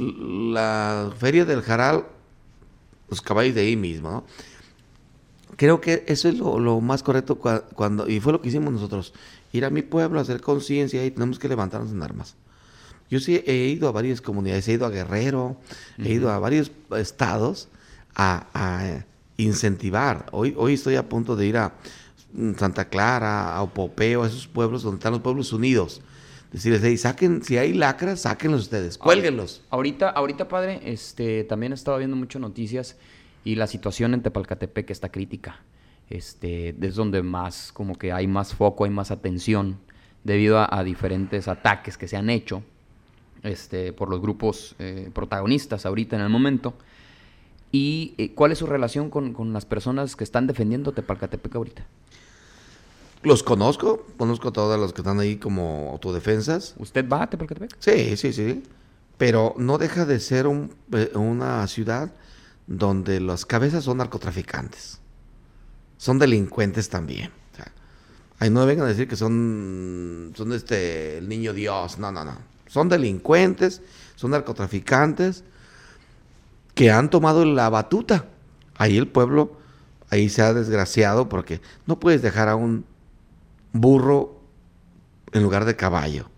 [0.00, 2.06] la feria del Jaral,
[3.08, 4.24] los caballos de ahí mismo, ¿no?
[5.56, 9.12] Creo que eso es lo, más correcto cuando, y fue lo que hicimos nosotros,
[9.52, 12.34] ir a mi pueblo, a hacer conciencia y tenemos que levantarnos en armas.
[13.10, 15.56] Yo sí he ido a varias comunidades, he ido a Guerrero,
[15.98, 17.68] he ido a varios estados
[18.14, 19.04] a,
[19.36, 20.26] incentivar.
[20.32, 21.74] Hoy, hoy estoy a punto de ir a
[22.56, 26.00] Santa Clara, a Opopeo, a esos pueblos donde están los pueblos unidos
[26.52, 29.62] decirles, hey, saquen, si hay lacras, sáquenlos ustedes, cuélguenlos.
[29.70, 32.96] Ahorita, ahorita, padre, este, también he estado viendo muchas noticias
[33.44, 35.60] y la situación en Tepalcatepec está crítica.
[36.08, 39.78] Este, es donde más, como que hay más foco, hay más atención
[40.24, 42.62] debido a, diferentes ataques que se han hecho
[43.42, 46.74] este, por los grupos eh, protagonistas ahorita en el momento.
[47.72, 51.86] ¿Y eh, cuál es su relación con, con, las personas que están defendiendo Tepalcatepec ahorita?
[53.22, 56.74] Los conozco, conozco a todos los que están ahí como autodefensas.
[56.78, 57.76] ¿Usted va a Tepalcatepec?
[57.78, 58.62] Sí, sí, sí.
[59.18, 62.14] Pero no deja de ser un, eh, una ciudad
[62.66, 65.00] donde las cabezas son narcotraficantes.
[65.98, 67.30] Son delincuentes también.
[68.38, 71.98] ahí no vengan a decir que son, son este, el niño Dios.
[71.98, 72.38] No, no, no.
[72.68, 73.82] Son delincuentes,
[74.16, 75.44] son narcotraficantes
[76.74, 78.24] que han tomado la batuta.
[78.76, 79.58] Ahí el pueblo,
[80.08, 82.86] ahí se ha desgraciado porque no puedes dejar a un
[83.72, 84.40] burro
[85.32, 86.28] en lugar de caballo.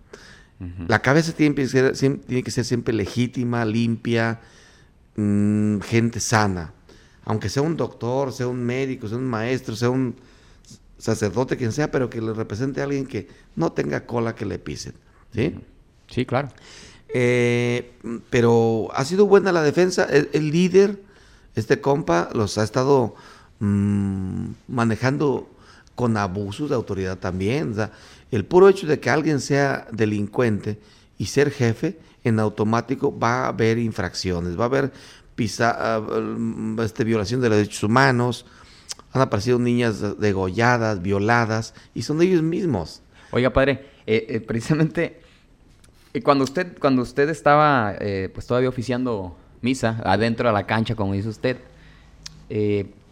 [0.86, 4.40] La cabeza tiene que, ser, tiene que ser siempre legítima, limpia,
[5.16, 6.72] mm, gente sana.
[7.24, 10.14] Aunque sea un doctor, sea un médico, sea un maestro, sea un
[10.98, 13.26] sacerdote, quien sea, pero que le represente a alguien que
[13.56, 14.94] no tenga cola que le pisen.
[15.34, 15.52] ¿Sí?
[16.08, 16.50] Sí, claro.
[17.12, 17.92] Eh,
[18.30, 20.04] pero ha sido buena la defensa.
[20.04, 21.02] El, líder,
[21.56, 23.16] este compa, los ha estado
[23.58, 25.50] mm, manejando
[26.02, 27.76] con abusos de autoridad también.
[28.32, 30.80] el puro hecho de que alguien sea delincuente
[31.16, 34.92] y ser jefe, en automático va a haber infracciones, va a haber
[35.36, 36.02] pisa, ah,
[36.82, 38.46] este, violación de los derechos humanos,
[39.12, 43.00] han aparecido niñas degolladas, violadas, y son ellos mismos.
[43.30, 45.20] Oiga, padre, eh, eh, precisamente
[46.14, 47.94] eh, cuando usted, cuando usted estaba
[48.34, 51.58] pues todavía oficiando misa adentro de la cancha, como dice usted,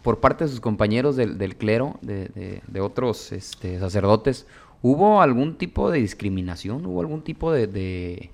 [0.01, 4.47] por parte de sus compañeros del, clero, de, otros este, sacerdotes,
[4.81, 6.85] ¿hubo algún tipo de discriminación?
[6.85, 8.31] ¿Hubo algún tipo de,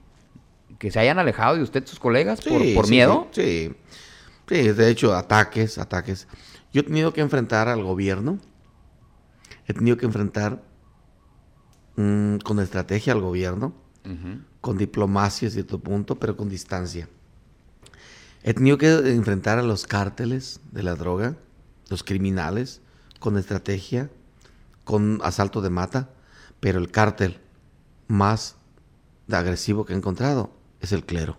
[0.80, 3.28] que se hayan alejado de usted sus colegas por, miedo?
[3.32, 3.74] Sí,
[4.48, 6.28] sí, de hecho, ataques, ataques.
[6.72, 8.40] Yo he tenido que enfrentar al gobierno,
[9.68, 10.64] he tenido que enfrentar
[11.96, 13.74] mm, con estrategia al gobierno,
[14.62, 17.10] con diplomacia a cierto punto, pero con distancia.
[18.44, 21.36] He tenido que enfrentar a los cárteles de la droga,
[21.90, 22.82] los criminales,
[23.20, 24.10] con estrategia,
[24.84, 26.10] con asalto de mata,
[26.60, 27.40] pero el cártel
[28.08, 28.56] más
[29.30, 31.38] agresivo que he encontrado es el clero.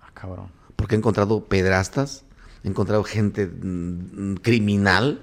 [0.00, 0.48] Ah, cabrón.
[0.76, 2.24] Porque he encontrado pedrastas,
[2.62, 5.22] he encontrado gente mm, criminal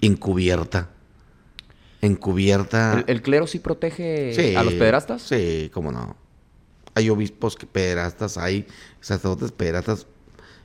[0.00, 0.90] encubierta.
[2.02, 3.04] Encubierta.
[3.06, 5.22] ¿El, clero sí protege a los pedrastas?
[5.22, 6.16] Sí, cómo no.
[6.94, 8.66] Hay obispos que pedrastas, hay
[9.00, 10.06] sacerdotes pedrastas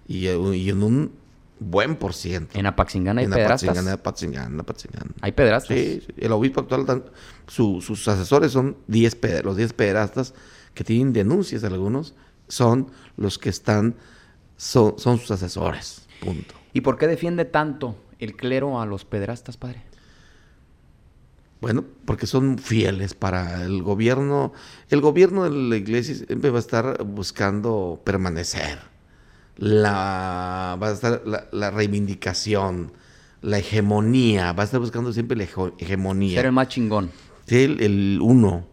[0.07, 1.20] y, y en un
[1.61, 2.57] buen por ciento.
[2.57, 3.77] En Apaxingán hay en pedrastas.
[3.77, 5.13] En Apaxingán, en Apaxingán.
[5.21, 5.77] Hay pedrastas.
[5.77, 7.05] Sí, el obispo actual,
[7.47, 10.33] sus asesores son 10 los 10 pedrastas
[10.73, 12.15] que tienen denuncias algunos,
[12.47, 13.95] son los que están,
[14.57, 16.07] son, son sus asesores.
[16.19, 16.55] Punto.
[16.73, 19.83] ¿Y por qué defiende tanto el clero a los pedrastas, padre?
[21.59, 24.51] Bueno, porque son fieles para el gobierno.
[24.89, 28.90] El gobierno de la iglesia siempre va a estar buscando permanecer
[29.61, 32.93] la, va a estar la, reivindicación,
[33.43, 36.37] la hegemonía, va a estar buscando siempre la hegemonía.
[36.37, 37.11] Ser el más chingón.
[37.45, 38.67] Sí, el, uno.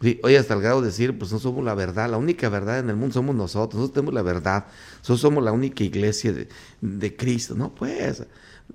[0.00, 2.78] Sí, oye, hasta el grado de decir, pues no somos la verdad, la única verdad
[2.78, 4.66] en el mundo somos nosotros, nosotros tenemos la verdad,
[4.98, 6.48] nosotros somos la única iglesia de,
[6.80, 7.56] de Cristo.
[7.56, 8.24] No, pues,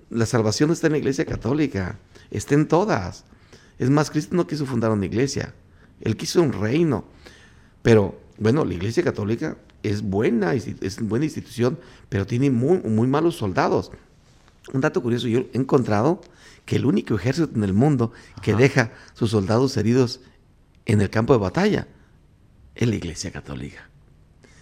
[0.10, 2.00] la salvación está en la iglesia católica,
[2.32, 3.24] está en todas.
[3.80, 5.54] Es más, Cristo no quiso fundar una iglesia,
[6.02, 7.06] él quiso un reino.
[7.82, 9.58] Pero, bueno, la iglesia católica
[9.90, 11.78] es buena, es buena institución,
[12.10, 13.92] pero tiene muy, muy malos soldados.
[14.74, 16.22] Un dato curioso, yo he encontrado
[16.66, 18.12] que el único ejército en el mundo
[18.42, 20.22] que deja sus soldados heridos
[20.86, 21.88] en el campo de batalla
[22.74, 23.90] es la Iglesia Católica.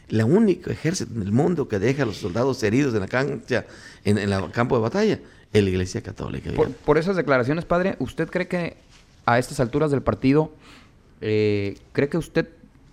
[0.10, 3.66] El único ejército en el mundo que deja a los soldados heridos en la cancha,
[4.04, 5.20] en, el campo de batalla,
[5.52, 6.52] es la Iglesia Católica.
[6.86, 8.78] Por, esas declaraciones, padre, ¿usted cree que
[9.26, 10.52] a estas alturas del partido,
[11.22, 12.50] eh, cree que usted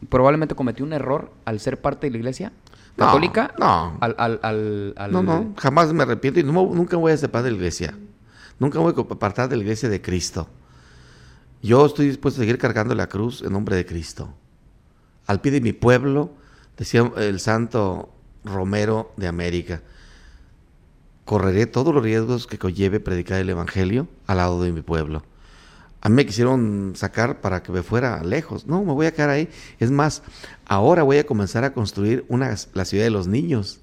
[0.08, 2.52] probablemente cometió un error al ser parte de la iglesia?
[2.96, 3.54] No, ¿Católica?
[3.58, 3.96] no.
[4.00, 7.44] Al, al, al, al- No, no, jamás me arrepiento y no, nunca voy a separar
[7.44, 7.96] de la iglesia.
[8.58, 10.48] Nunca voy a apartar de la iglesia de Cristo.
[11.62, 14.32] Yo estoy dispuesto a seguir cargando la cruz en nombre de Cristo.
[15.26, 16.30] Al pie de mi pueblo,
[16.76, 18.10] decía el santo
[18.44, 19.82] Romero de América,
[21.24, 25.22] correré todos los riesgos que conlleve predicar el Evangelio al lado de mi pueblo.
[26.00, 28.66] A mí me quisieron sacar para que me fuera lejos.
[28.66, 29.48] No, me voy a quedar ahí.
[29.78, 30.22] Es más,
[30.64, 33.80] ahora voy a comenzar a construir una, la ciudad de los niños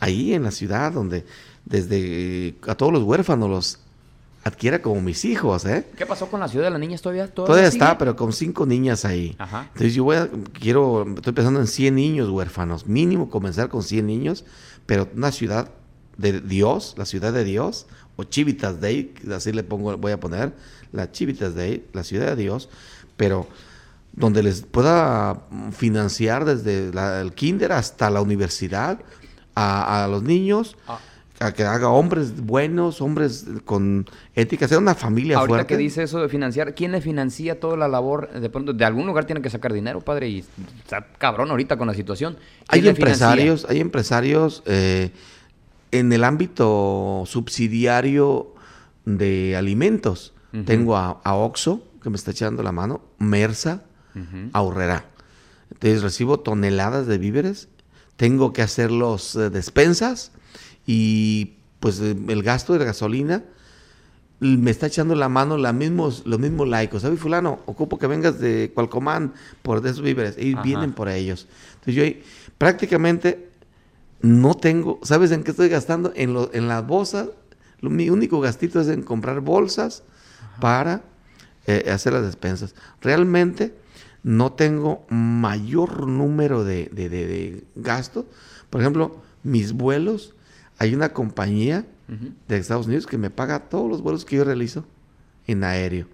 [0.00, 1.24] ahí en la ciudad donde
[1.64, 3.78] desde a todos los huérfanos los
[4.42, 5.86] adquiera como mis hijos, ¿eh?
[5.96, 7.02] ¿Qué pasó con la ciudad de las niñas?
[7.02, 9.36] ¿Todavía, todavía, está, pero con cinco niñas ahí.
[9.38, 9.66] Ajá.
[9.68, 14.06] Entonces yo voy a, quiero, estoy pensando en 100 niños huérfanos, mínimo comenzar con 100
[14.06, 14.46] niños,
[14.86, 15.70] pero una ciudad
[16.16, 17.86] de Dios, la ciudad de Dios,
[18.16, 20.52] o Chivitas Day, así le pongo, voy a poner,
[20.92, 22.68] la Chivitas Day, la ciudad de Dios,
[23.16, 23.46] pero
[24.12, 25.42] donde les pueda
[25.72, 28.98] financiar desde la- el kinder hasta la universidad
[29.54, 30.98] a, a los niños, Ah.
[31.38, 34.04] a que haga hombres buenos, hombres con
[34.34, 35.74] ética, sea una familia Ahorita fuerte.
[35.74, 38.30] que dice eso de financiar, ¿quién le financia toda la labor?
[38.32, 40.44] De pronto, de algún lugar tiene que sacar dinero, padre, y
[40.84, 42.36] está cabrón ahorita con la situación.
[42.68, 45.12] ¿Quién Hay empresarios, hay empresarios eh,
[45.92, 48.54] en el ámbito subsidiario
[49.04, 50.32] de alimentos.
[50.52, 50.64] Ujú.
[50.64, 53.84] Tengo a, a Oxxo, que me está echando la mano, Mersa,
[54.14, 54.50] Ujú.
[54.52, 55.04] Aurrera.
[55.70, 57.68] Entonces recibo toneladas de víveres,
[58.16, 60.32] tengo que hacer los eh, despensas
[60.86, 63.44] y pues eh, el gasto de la gasolina
[64.40, 67.02] me está echando la mano la mismos, los mismos laicos.
[67.02, 67.60] ¿Sabes, fulano?
[67.66, 70.36] Ocupo que vengas de Cualcomán por de esos víveres.
[70.38, 70.62] Y Ajá.
[70.62, 71.46] vienen por ellos.
[71.74, 72.22] Entonces yo ahí
[72.56, 73.49] prácticamente
[74.22, 76.12] no tengo, ¿sabes en qué estoy gastando?
[76.14, 77.28] En, lo- en las bolsas.
[77.80, 80.02] Lo- mi único gastito es en comprar bolsas
[80.60, 81.02] para
[81.66, 82.74] eh, hacer las despensas.
[83.00, 83.74] Realmente
[84.22, 88.26] no tengo mayor número de, de, de- de gastos.
[88.68, 90.34] Por ejemplo, mis vuelos,
[90.78, 91.86] hay una compañía
[92.48, 94.84] de Estados Unidos que me paga todos los vuelos que yo realizo
[95.46, 96.06] en aéreo.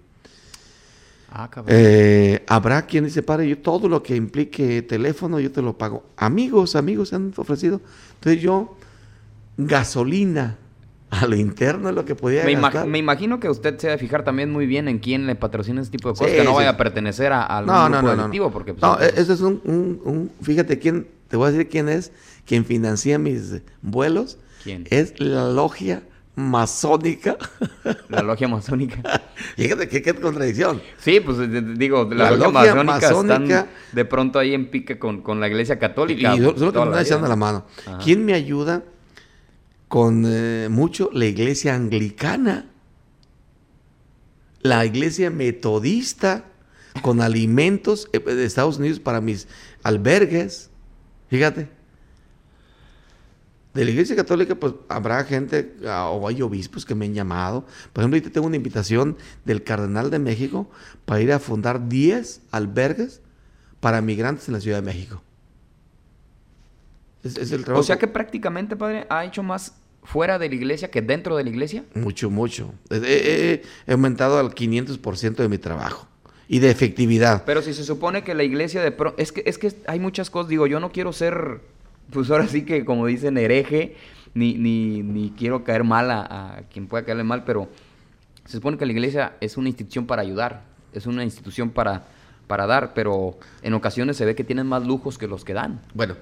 [1.29, 1.49] Ah.
[1.67, 6.05] Eh, habrá quien dice, padre, yo todo lo que implique teléfono, yo te lo pago.
[6.15, 7.81] Amigos, amigos se han ofrecido.
[8.15, 8.75] Entonces yo,
[9.57, 10.57] gasolina
[11.09, 13.97] a lo interno es lo que podía me, imag- me imagino que usted se debe
[13.99, 16.49] fijar también muy bien en quién le patrocina ese tipo de cosas, Sí, que no
[16.51, 16.55] sí.
[16.57, 18.21] vaya a pertenecer a, a algún No, no, grupo no, no.
[18.23, 18.73] delictivo, porque...
[18.73, 21.87] pues, No, entonces- ese es un, un- un- fíjate quién, te voy a decir quién
[21.89, 22.11] es,
[22.45, 24.37] quien financia mis vuelos.
[24.63, 24.85] ¿Quién?
[24.89, 26.03] Es la logia
[26.37, 27.35] masónica.
[28.09, 29.21] La logia masónica.
[29.57, 30.81] fíjate qué, qué contradicción.
[30.99, 31.37] Sí, pues
[31.77, 35.39] digo, la, La logia, logia masónica, masónica- están de pronto ahí en pique con, con
[35.39, 36.35] la iglesia católica.
[36.35, 37.65] y pues, solo que me están echando la mano.
[37.87, 37.97] Ajá.
[37.97, 38.83] ¿Quién me ayuda
[39.87, 41.09] con eh, mucho?
[41.11, 42.67] La iglesia anglicana.
[44.61, 46.45] La iglesia metodista
[47.01, 49.47] con alimentos eh, de Estados Unidos para mis
[49.81, 50.69] albergues.
[51.29, 51.76] Fíjate.
[53.77, 57.61] De la iglesia católica, pues habrá gente ah, o hay obispos que me han llamado.
[57.93, 59.15] Por ejemplo, ahorita tengo una invitación
[59.45, 60.67] del Cardenal de México
[61.05, 63.21] para ir a fundar 10 albergues
[63.79, 65.21] para migrantes en la Ciudad de México.
[67.23, 67.81] Es, es el trabajo.
[67.81, 69.73] O sea que prácticamente, padre, ha hecho más
[70.07, 71.83] fuera de la iglesia que dentro de la iglesia.
[71.93, 72.73] Mucho, mucho.
[72.89, 76.07] He, aumentado al 500% de mi trabajo
[76.47, 77.43] y de efectividad.
[77.45, 79.21] Pero si se supone que la iglesia de pronto...
[79.21, 81.59] Es que, es que hay muchas cosas, digo, yo no quiero ser,
[82.11, 83.95] pues ahora sí que como dicen, hereje,
[84.33, 87.69] ni, ni, ni quiero caer mal a, a quien pueda caerle mal, pero
[88.45, 92.05] se supone que la iglesia es una institución para ayudar, es una institución para,
[92.47, 95.81] para dar, pero en ocasiones se ve que tienen más lujos que los que dan.
[95.93, 96.15] Bueno,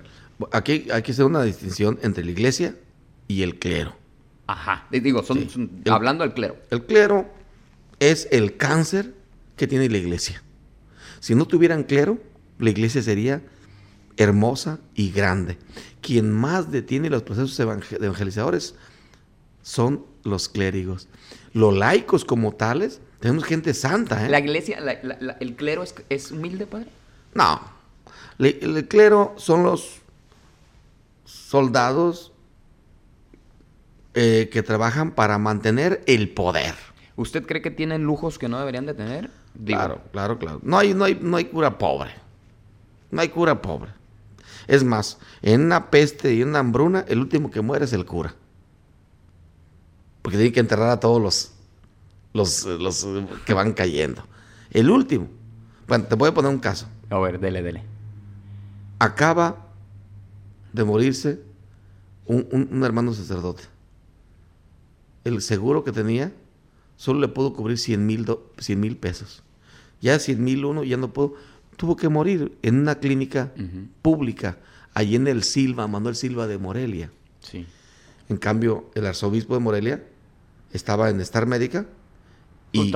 [0.51, 2.75] aquí hay que hacer una distinción entre la iglesia
[3.27, 3.93] y el clero.
[4.47, 5.49] Ajá, digo, son, Sí.
[5.49, 6.55] son- El- hablando del clero.
[6.71, 7.25] El clero
[7.99, 9.13] es el cáncer
[9.57, 10.41] que tiene la iglesia.
[11.19, 12.19] Si no tuvieran clero,
[12.59, 13.41] la iglesia sería
[14.18, 15.57] hermosa y grande.
[16.01, 18.76] Quien más detiene los procesos evangel- evangelizadores
[19.61, 21.07] son los clérigos.
[21.53, 24.30] Los laicos como tales, tenemos gente santa, ¿eh?
[24.30, 26.88] La iglesia, la- la- la- el clero es, es humilde, padre.
[27.34, 27.59] No.
[28.38, 30.01] Le- el clero son los
[31.26, 32.32] soldados
[34.13, 36.74] eh, que trabajan para mantener el poder.
[37.18, 39.30] ¿Usted cree que tienen lujos que no deberían de tener?
[39.53, 40.59] Digo, Claro, claro, claro.
[40.63, 42.11] No hay, no hay, no hay cura pobre.
[43.11, 43.91] No hay cura pobre.
[44.68, 48.05] Es más, en una peste y en una hambruna, el último que muere es el
[48.05, 48.36] cura.
[50.22, 51.51] Porque tiene que enterrar a todos los,
[52.34, 54.24] los, los eh, que van cayendo.
[54.72, 55.28] El último.
[55.88, 56.88] Bueno, te voy a poner un caso.
[57.09, 57.84] A ver, dele, dele.
[58.99, 59.68] acaba
[60.74, 61.41] de morirse
[62.26, 63.63] un, un- un hermano sacerdote.
[65.24, 66.34] El seguro que tenía
[66.97, 69.43] solo le pudo cubrir 100 mil pesos.
[70.01, 71.34] Ya 100 mil uno ya no pudo.
[71.78, 73.51] Tuvo que morir en una clínica
[74.01, 74.57] pública
[74.93, 77.11] allí en el Silva, Manuel Silva de Morelia.
[77.41, 77.65] Sí.
[78.30, 80.03] En cambio, el arzobispo de Morelia
[80.71, 81.86] estaba en Star Médica
[82.71, 82.91] y,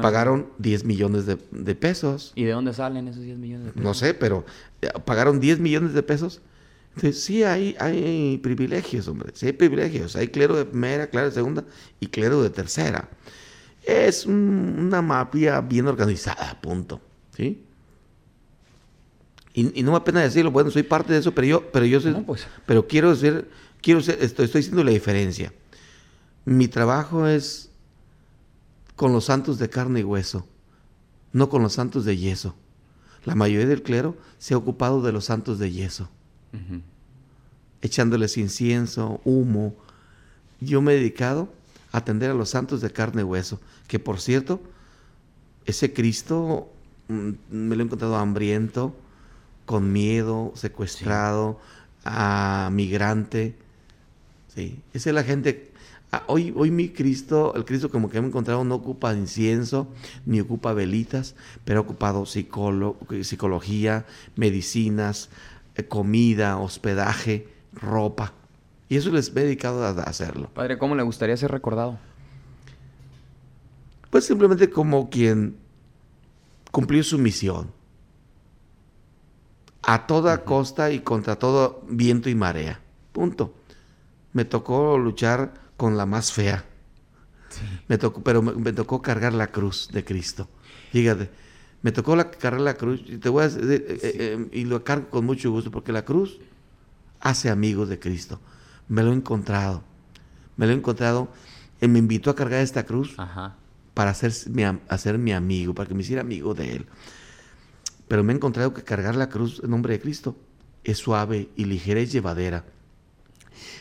[0.00, 2.32] pagaron 10 millones de, de pesos.
[2.34, 3.84] ¿Y de dónde salen esos 10 millones de pesos?
[3.84, 4.44] No sé, pero
[4.82, 6.40] eh, pagaron 10 millones de pesos.
[6.96, 9.30] Entonces, sí hay, hay privilegios, hombre.
[9.34, 10.16] Sí hay privilegios.
[10.16, 11.64] Hay clero de primera, clero de segunda
[12.00, 13.08] y clero de tercera.
[13.84, 17.00] Es un- una mafia bien organizada, punto.
[17.36, 17.62] ¿Sí?
[19.52, 22.00] Y, y no me apena decirlo, bueno, soy parte de eso, pero yo, pero yo
[22.00, 22.46] soy- No, pues.
[22.66, 23.48] pero quiero decir,
[23.82, 25.52] quiero ser, estoy, estoy diciendo la diferencia.
[26.44, 27.70] Mi trabajo es
[28.96, 30.46] con los santos de carne y hueso,
[31.32, 32.54] no con los santos de yeso.
[33.24, 36.08] La mayoría del clero se ha ocupado de los santos de yeso,
[36.54, 36.80] Ujú.
[37.82, 39.74] echándoles incienso, humo.
[40.60, 41.52] Yo me he dedicado
[41.92, 44.60] a atender a los santos de carne y hueso, que por cierto,
[45.66, 46.68] ese Cristo
[47.08, 48.94] mm, me lo he encontrado hambriento,
[49.70, 51.60] con miedo, secuestrado,
[52.04, 53.54] a migrante.
[54.52, 55.70] Sí, esa es la gente.
[56.10, 59.86] ah, Hoy, hoy mi Cristo, el Cristo como que me he encontrado, no ocupa incienso,
[60.26, 65.28] ni ocupa velitas, pero ha ocupado psicólo- psicología, medicinas,
[65.76, 68.32] eh, comida, hospedaje, ropa.
[68.88, 70.50] Y eso les he dedicado a a hacerlo.
[70.52, 71.96] Padre, ¿cómo le gustaría ser recordado?
[74.10, 75.54] Pues simplemente como quien
[76.72, 77.70] cumplió su misión.
[79.90, 82.80] A toda costa y contra todo viento y marea.
[83.10, 83.56] Punto.
[84.32, 86.64] Me tocó luchar con la más fea.
[87.88, 90.48] Me tocó, pero me, me tocó cargar la cruz de Cristo.
[90.92, 91.28] Fíjate,
[91.82, 94.64] me tocó la, cargar la cruz y te voy a decir, eh, eh, eh, y
[94.64, 96.38] lo cargo con mucho gusto porque la cruz
[97.18, 98.38] hace amigos de Cristo.
[98.86, 99.82] Me lo he encontrado.
[100.56, 101.32] Me lo he encontrado.
[101.80, 103.56] Él me invitó a cargar esta cruz Ajá.
[103.94, 106.86] para hacer mi, am- hacer mi amigo, para que me hiciera amigo de él.
[108.10, 110.34] Pero me he encontrado que cargar la cruz en nombre de Cristo
[110.82, 112.64] es suave y ligera y llevadera.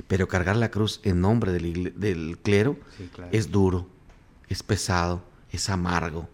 [0.07, 3.31] Pero cargar la cruz en nombre del, clero Sí, claro.
[3.33, 3.87] es duro,
[4.47, 6.29] es pesado, es amargo.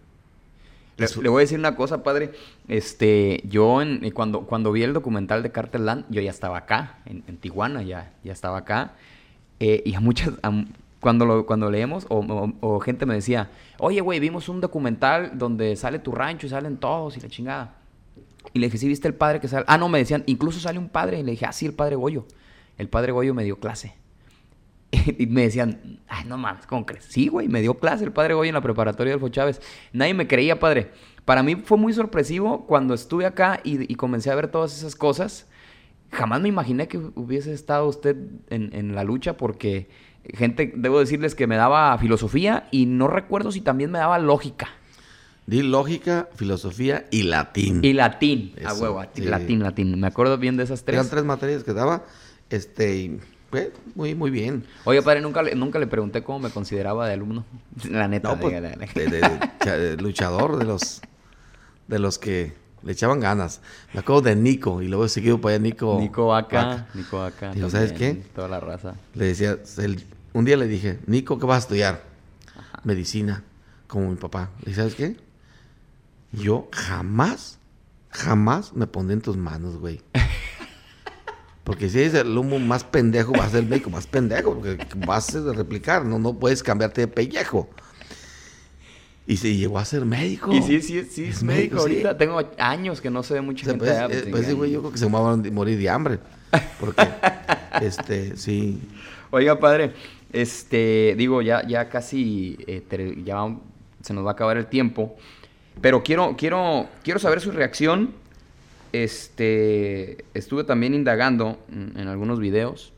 [0.98, 2.32] Le, Es- le voy a decir una cosa, padre.
[2.68, 6.58] Este, yo en, y cuando, cuando vi el documental de Cartel Land, yo ya estaba
[6.58, 8.92] acá, en, en Tijuana, ya, ya estaba acá.
[9.58, 10.52] Eh, y a muchas, a
[11.00, 15.38] cuando lo, cuando leemos, o, o- o gente me decía, oye, güey, vimos un documental
[15.38, 17.74] donde sale tu rancho y salen todos y la chingada.
[18.52, 19.64] Y le dije, ¿sí viste el padre que sale?
[19.68, 21.20] Ah, no, me decían, incluso sale un padre.
[21.20, 22.26] Y le dije, ah, sí, el padre Goyo.
[22.78, 23.94] El padre Goyo me dio clase.
[25.18, 27.04] Y me decían, ay, no mames, ¿cómo crees?
[27.04, 29.60] Sí, güey, me dio clase el padre Goyo en la preparatoria del Fo Chávez.
[29.92, 30.90] Nadie me creía, padre.
[31.24, 35.48] Para mí fue muy sorpresivo cuando estuve acá y, comencé a ver todas esas cosas.
[36.12, 38.16] Jamás me imaginé que hubiese estado usted
[38.48, 39.88] en, en la lucha porque
[40.34, 44.68] gente, debo decirles que me daba filosofía y no recuerdo si también me daba lógica.
[45.46, 47.80] Di lógica, filosofía y latín.
[47.84, 49.22] Y latín, a huevo, sí.
[49.22, 49.98] latín, latín.
[50.00, 51.10] Me acuerdo bien de esas Eran tres.
[51.10, 52.02] tres materias que daba.
[52.50, 53.20] Este, y,
[53.50, 54.64] pues, muy, muy bien.
[54.84, 57.44] Oye, padre, nunca le, nunca le pregunté cómo me consideraba de alumno.
[57.90, 61.00] La neta, No, pues, de- de- de cha- de luchador de los
[61.86, 63.60] de los que le echaban ganas.
[63.94, 65.96] Me acuerdo de Nico y luego he seguido para allá Nico.
[66.00, 66.86] Nico acá, Vaca.
[66.94, 67.52] Nico acá.
[67.54, 68.14] Digo, ¿sabes qué?
[68.34, 68.94] Toda la raza.
[69.14, 72.02] Le decía, el- un día le dije, Nico, ¿qué vas a estudiar?
[72.82, 73.44] Medicina,
[73.86, 74.50] como mi papá.
[74.66, 75.16] ¿Y sabes qué?
[76.36, 77.58] Yo jamás,
[78.10, 80.00] jamás me pondré en tus manos, güey.
[81.64, 84.78] Porque si eres el humo más pendejo, vas a ser el médico más pendejo, porque
[85.04, 87.68] vas a replicar, no, no puedes cambiarte de pellejo.
[89.26, 90.52] Y se llegó a ser médico.
[90.52, 91.82] Y sí, sí, sí, es, médico médico, sí.
[91.82, 92.18] ahorita.
[92.18, 94.52] Tengo años que no se ve mucha O sea, gente pues, eh, pues, pues, sí,
[94.52, 96.20] güey, yo creo que se van a morir de hambre.
[96.78, 97.08] Porque,
[97.82, 98.80] este, sí.
[99.32, 99.92] Oiga, padre,
[100.32, 102.84] este, digo, ya, ya casi, eh,
[103.24, 103.56] ya
[104.02, 105.16] se nos va a acabar el tiempo,
[105.80, 108.14] pero quiero, quiero, quiero saber su reacción.
[108.92, 112.92] Este, estuve también indagando en, algunos videos,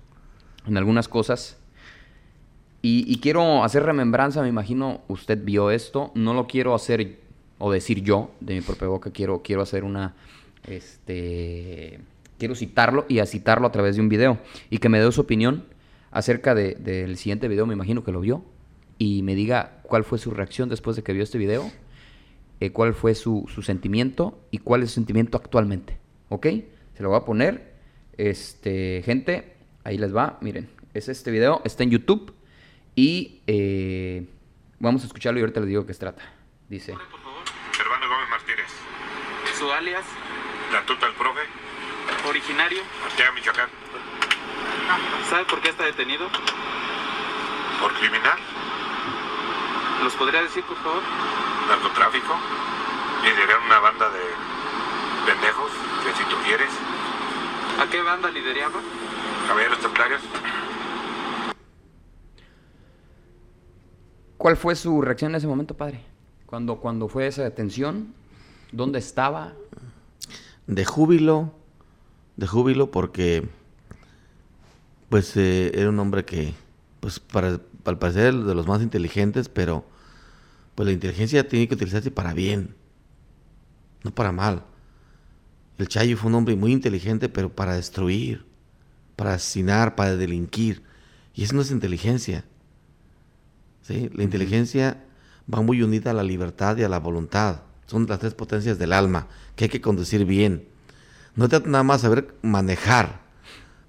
[0.67, 1.57] en algunas cosas,
[2.81, 7.19] y, quiero hacer remembranza, me imagino usted vio esto, no lo quiero hacer
[7.59, 10.15] o decir yo de mi propia boca, quiero, quiero hacer una,
[10.65, 11.99] este,
[12.39, 14.39] quiero citarlo y a citarlo a través de un video.
[14.71, 15.65] Y que me dé su opinión
[16.13, 18.45] acerca de- del siguiente video, me imagino que lo vio,
[18.97, 21.69] y me diga cuál fue su reacción después de que vio este video,
[22.61, 25.99] eh, cuál fue su, su sentimiento y cuál es su sentimiento actualmente,
[26.29, 26.47] ¿ok?
[26.95, 27.75] Se lo voy a poner,
[28.17, 32.35] este, gente, ahí les va, miren, es este video, está en YouTube
[32.95, 34.27] y eh,
[34.81, 36.23] vamos a escucharlo y ahorita les digo qué se trata.
[36.69, 38.67] Dice, Hermano Gómez Martínez.
[39.59, 40.05] Su alias,
[40.73, 41.41] La tuta del profe.
[42.29, 43.69] originario, Arteaga, Michoacán.
[45.31, 46.27] ¿sabe por qué está detenido?
[47.81, 48.39] Por criminal,
[50.03, 51.03] ¿Los podría decir, por favor?
[51.69, 52.35] Narcotráfico.
[53.23, 54.25] Liderar una banda de
[55.27, 55.71] pendejos,
[56.05, 56.71] que si tú quieres.
[57.81, 58.81] ¿A qué banda lideraba?
[59.47, 60.21] Caballeros templarios.
[64.37, 66.01] ¿Cuál fue su reacción en ese momento, padre?
[66.47, 68.15] Cuando, cuando fue esa detención,
[68.73, 69.53] ¿dónde estaba?
[70.67, 71.53] De júbilo,
[72.37, 73.49] de júbilo porque
[75.09, 76.55] pues eh, era un hombre que,
[77.01, 79.85] pues para, al parecer de los más inteligentes, pero
[80.79, 82.77] pues la inteligencia tiene que utilizarse para bien,
[84.05, 84.63] no para mal.
[85.77, 88.47] El Chayo fue un hombre muy inteligente, pero para destruir,
[89.17, 90.85] para asesinar, para delinquir.
[91.35, 92.45] Y eso no es inteligencia.
[93.83, 94.09] ¿sí?
[94.15, 95.03] La inteligencia
[95.53, 97.63] va muy unida a la libertad y a la voluntad.
[97.87, 99.27] Son las tres potencias del alma
[99.57, 100.69] que hay que conducir bien.
[101.35, 103.19] No trata nada más saber manejar,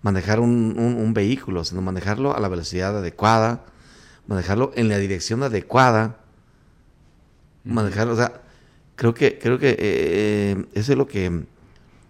[0.01, 3.63] manejar un, un- un vehículo, sino manejarlo a la velocidad adecuada,
[4.25, 6.17] manejarlo en la dirección adecuada,
[7.63, 8.41] manejarlo, o sea,
[8.99, 11.45] creo que, creo que eh, eso es lo que,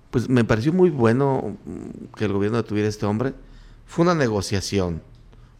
[0.10, 3.34] pues me pareció muy bueno mm, que el gobierno detuviera a este hombre.
[3.86, 5.02] Fue una negociación,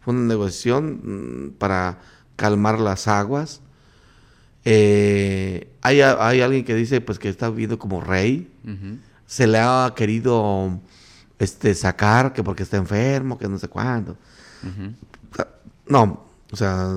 [0.00, 1.98] fue una negociación mm, para
[2.34, 3.60] calmar las aguas.
[4.64, 8.52] Eh, hay, hay alguien que dice pues que está viviendo como rey,
[9.26, 10.80] se le ha querido
[11.38, 14.16] este sacar que porque está enfermo, que no sé cuándo.
[15.86, 16.92] No, o sea,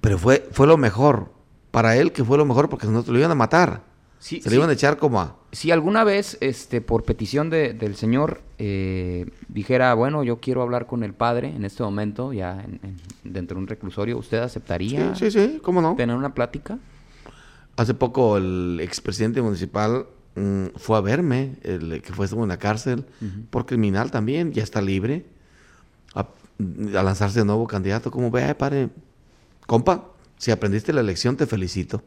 [0.00, 1.35] pero fue fue lo mejor
[1.76, 3.82] para él que fue lo mejor porque no te lo iban a matar.
[4.18, 4.48] Sí, se sí.
[4.48, 8.40] le iban a echar como a Si alguna vez, este, por petición de- del señor,
[8.56, 12.96] eh, dijera, bueno, yo quiero hablar con el padre en este momento, ya en- en-
[13.34, 15.96] dentro de un reclusorio, ¿usted aceptaría Sí, sí, sí, cómo no.
[15.96, 16.78] tener una plática?
[17.76, 22.58] Hace poco el expresidente municipal mm, fue a verme, el que fue estuvo en la
[22.58, 23.04] cárcel,
[23.50, 25.26] por criminal también, ya está libre,
[26.14, 26.20] a,
[26.98, 28.10] a lanzarse de nuevo candidato.
[28.10, 28.88] Como ve, padre,
[29.66, 30.04] compa,
[30.38, 32.02] si aprendiste la lección, te felicito.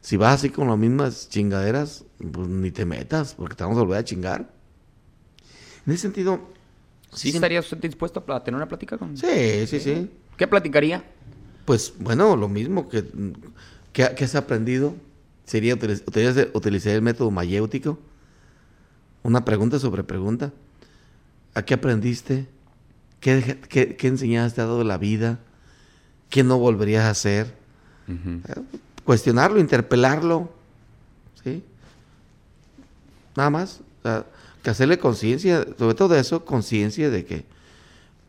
[0.00, 3.82] Si vas así con las mismas chingaderas, pues ni te metas, porque te vamos a
[3.82, 4.50] volver a chingar.
[5.86, 6.40] En ese sentido,
[7.12, 10.10] ¿Sí sí, estaría usted dispuesto a tener una plática con sí, sí, sí.
[10.36, 11.04] ¿Qué platicaría?
[11.64, 13.04] Pues bueno, lo mismo que,
[13.92, 14.94] que, que has aprendido
[15.44, 17.98] sería utiliz- utilizar, utilizar el método mayéutico.
[19.22, 20.52] Una pregunta sobre pregunta.
[21.54, 22.46] ¿A qué aprendiste?
[23.20, 25.38] ¿Qué, qué, qué enseñanzas te ha dado la vida?
[26.32, 27.54] ¿Qué no volverías a hacer?
[29.04, 30.50] Cuestionarlo, interpelarlo.
[31.44, 31.62] ¿Sí?
[33.36, 33.82] Nada más.
[33.98, 34.24] O sea,
[34.62, 37.44] que hacerle conciencia, sobre todo eso, conciencia de que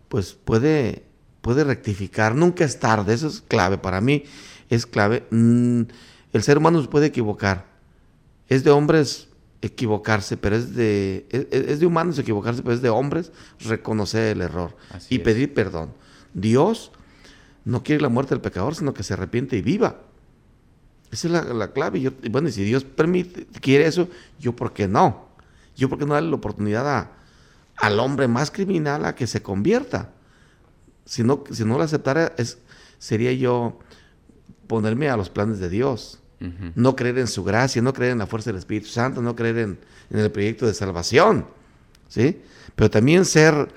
[0.10, 1.04] pues puede,
[1.40, 2.36] puede rectificar.
[2.36, 3.78] Nunca es tarde, eso es clave.
[3.78, 4.26] Para mí
[4.70, 5.24] es clave.
[5.30, 5.84] Mm,
[6.34, 7.68] el ser humano se puede equivocar.
[8.50, 9.30] Es de hombres
[9.62, 13.32] equivocarse, pero es de, es, es de humanos equivocarse, pero es de hombres
[13.62, 15.24] reconocer el error Así y es.
[15.24, 15.94] pedir perdón.
[16.34, 16.92] Dios
[17.66, 19.98] no quiere la muerte del pecador, sino que se arrepiente y viva.
[21.12, 22.02] Esa es la, la clave.
[22.02, 24.10] Yo, y bueno, y si Dios permite, quiere eso,
[24.40, 25.28] yo por qué no?
[25.76, 27.12] Yo por qué no darle la oportunidad a,
[27.78, 30.12] al hombre más criminal a que se convierta.
[31.06, 32.58] Si no, si no lo aceptara, es,
[32.98, 33.80] sería yo
[34.68, 36.20] ponerme a los planes de Dios.
[36.76, 39.60] No creer en su gracia, no creer en la fuerza del Espíritu Santo, no creer
[39.60, 41.46] en, en el proyecto de salvación.
[42.10, 42.42] ¿Sí?
[42.76, 43.70] Pero también ser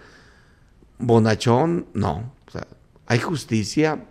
[0.99, 2.33] bonachón, no.
[3.07, 4.05] Hay justicia,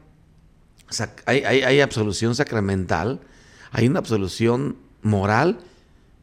[1.26, 3.20] hay, hay- hay absolución sacramental,
[3.72, 5.60] hay una absolución moral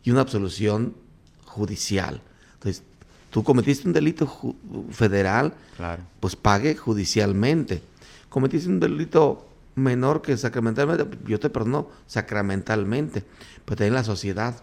[0.04, 0.94] y una absolución
[1.44, 2.22] judicial.
[2.54, 2.82] Entonces,
[3.30, 4.54] tú cometiste un delito
[4.90, 6.02] federal, Claro.
[6.20, 7.82] pues pague judicialmente.
[8.28, 13.24] Cometiste un delito menor que sacramentalmente, yo te perdono sacramentalmente,
[13.64, 14.54] pero también la sociedad.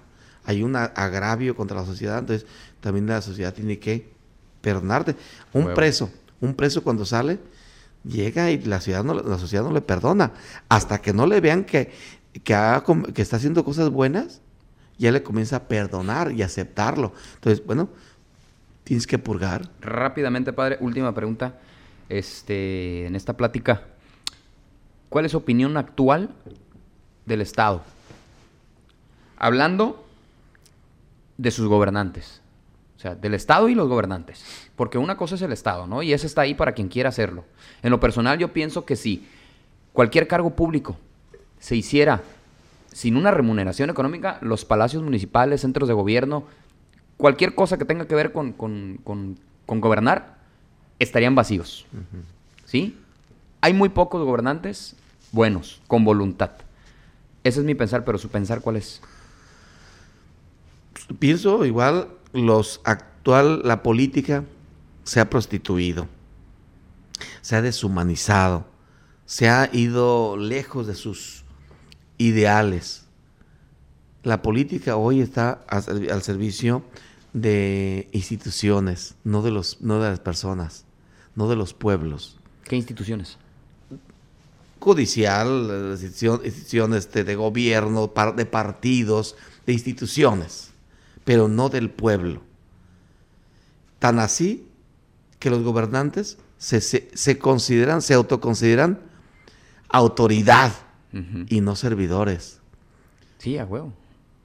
[0.46, 2.48] Hay un agravio contra la sociedad, entonces
[2.82, 4.10] también la sociedad tiene que
[4.62, 5.16] perdonarte.
[5.54, 5.76] Un Huevo.
[5.76, 6.10] preso,
[6.42, 7.40] un preso cuando sale,
[8.04, 10.34] llega y la, ciudad no, la sociedad no le perdona.
[10.70, 11.92] Hasta que no le vean que,
[12.44, 14.42] que, está haciendo cosas buenas,
[14.98, 17.14] ya le comienza a perdonar y aceptarlo.
[17.36, 17.90] Entonces, bueno,
[18.84, 19.70] tienes que purgar.
[19.82, 21.60] Rápidamente, padre, última pregunta.
[22.10, 23.84] Este, en esta plática,
[25.10, 26.32] ¿cuál es su opinión actual
[27.26, 27.84] del Estado?
[29.38, 30.06] Hablando
[31.38, 32.42] de sus gobernantes.
[33.00, 34.44] O sea, del Estado y los gobernantes.
[34.76, 36.04] Porque una cosa es el Estado, ¿no?
[36.04, 37.46] Y ese está ahí para quien quiera hacerlo.
[37.82, 39.26] En lo personal, yo pienso que si
[39.94, 40.98] cualquier cargo público
[41.60, 42.22] se hiciera
[42.92, 46.44] sin una remuneración económica, los palacios municipales, centros de gobierno,
[47.16, 50.36] cualquier cosa que tenga que ver con, con- con- con gobernar,
[51.00, 51.86] estarían vacíos.
[52.66, 52.98] ¿Sí?
[53.62, 54.98] Hay muy pocos gobernantes
[55.32, 56.52] buenos, con voluntad.
[57.46, 59.00] Ese es mi pensar, pero su pensar, ¿cuál es?
[61.20, 64.44] Pienso igual, los actual, la política
[65.04, 66.08] se ha prostituido,
[67.42, 68.66] se ha deshumanizado,
[69.26, 71.44] se ha ido lejos de sus
[72.18, 73.06] ideales.
[74.24, 76.84] La política hoy está al servicio
[77.34, 80.86] de instituciones, no de, los, no de las personas,
[81.36, 82.38] no de los pueblos.
[82.64, 83.38] ¿Qué instituciones?
[84.80, 90.69] Judicial, eh, instituciones de, de gobierno, de partidos, de instituciones,
[91.30, 92.42] pero no del pueblo.
[94.00, 94.68] Tan así
[95.38, 98.98] que los gobernantes se, se- se consideran, se autoconsideran
[99.90, 100.74] autoridad
[101.48, 102.62] y no servidores.
[103.38, 103.94] Sí, a huevo.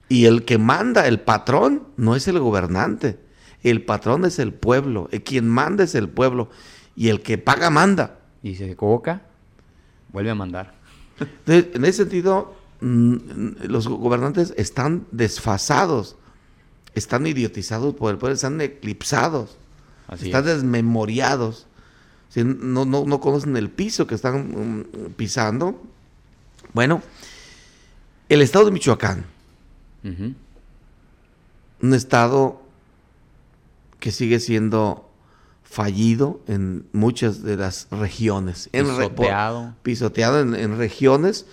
[0.09, 3.17] Y el que manda, el patrón, no es el gobernante.
[3.63, 5.09] El patrón es el pueblo.
[5.11, 6.51] El quien manda es el pueblo.
[6.95, 8.19] Y el que paga manda.
[8.43, 9.23] Y si se equivoca,
[10.13, 10.75] vuelve a mandar.
[11.19, 16.15] Entonces, en ese sentido, los gobernantes están desfasados.
[16.95, 18.33] Están idiotizados por el pueblo.
[18.33, 19.57] Están eclipsados.
[20.07, 20.55] Así están es.
[20.55, 21.67] desmemoriados.
[22.35, 25.81] No, no, no conocen el piso que están mm, pisando.
[26.73, 27.01] Bueno,
[28.29, 29.25] el estado de Michoacán.
[30.03, 32.61] Un estado
[33.99, 35.09] que sigue siendo
[35.63, 38.69] fallido en muchas de las regiones.
[38.71, 39.75] En Pisoteado.
[39.81, 41.45] pisoteado en, en regiones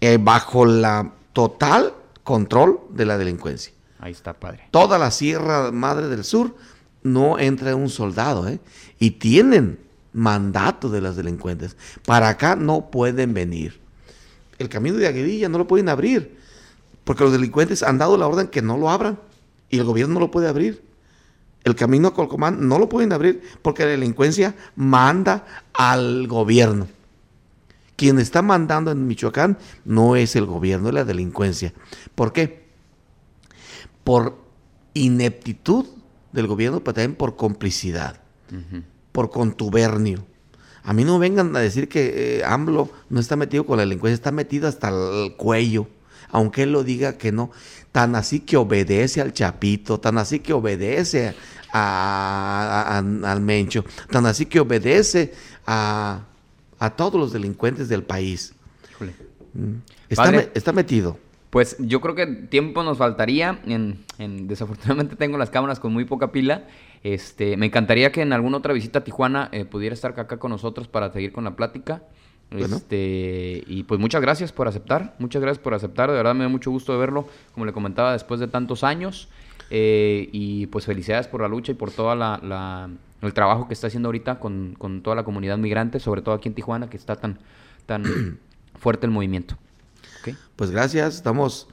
[0.00, 3.72] eh, bajo la total control de la delincuencia.
[3.98, 4.68] Ahí está, padre.
[4.70, 6.54] Toda la Sierra Madre del Sur
[7.02, 8.60] no entra un soldado, ¿eh?
[8.98, 9.78] Y tienen
[10.12, 11.76] mandato de las delincuentes.
[12.04, 13.80] Para acá no pueden venir.
[14.58, 16.38] El camino de Aguililla no lo pueden abrir.
[17.04, 19.18] Porque los delincuentes han dado la orden que no lo abran.
[19.70, 20.82] Y el gobierno no lo puede abrir.
[21.64, 25.44] El camino a Colcomán no lo pueden abrir porque la delincuencia manda
[25.74, 26.88] al gobierno.
[27.96, 31.74] Quien está mandando en Michoacán no es el gobierno, es la delincuencia.
[32.14, 32.67] ¿Por qué?
[34.08, 34.38] Por
[34.94, 35.84] ineptitud
[36.32, 38.20] del gobierno, pero también por complicidad,
[39.12, 40.24] por contubernio.
[40.82, 44.14] A mí no vengan a decir que eh, AMLO no está metido con la delincuencia,
[44.14, 45.88] está metido hasta el cuello,
[46.30, 47.50] aunque él lo diga que no.
[47.92, 51.34] Tan así que obedece al Chapito, tan así que obedece
[51.72, 55.34] a- a- a- al Mencho, tan así que obedece
[55.66, 56.20] a,
[56.78, 58.54] a todos los delincuentes del país.
[58.92, 59.14] Híjole.
[60.08, 61.18] Está, me- está metido.
[61.50, 63.58] Pues yo creo que tiempo nos faltaría.
[63.66, 66.64] En, en- desafortunadamente tengo las cámaras con muy poca pila.
[67.02, 70.50] Este, me encantaría que en alguna otra visita a Tijuana eh, pudiera estar acá con
[70.50, 72.02] nosotros para seguir con la plática.
[72.50, 72.76] Bueno.
[72.76, 75.14] Este, y pues muchas gracias por aceptar.
[75.18, 76.10] Muchas gracias por aceptar.
[76.10, 79.28] De verdad me da mucho gusto de verlo, como le comentaba, después de tantos años.
[79.70, 82.88] Eh, y pues felicidades por la lucha y por todo la, la-
[83.20, 86.48] el trabajo que está haciendo ahorita con, con toda la comunidad migrante, sobre todo aquí
[86.48, 87.38] en Tijuana, que está tan,
[87.86, 88.02] tan
[88.78, 89.56] fuerte el movimiento.
[90.56, 91.68] Pues gracias, estamos,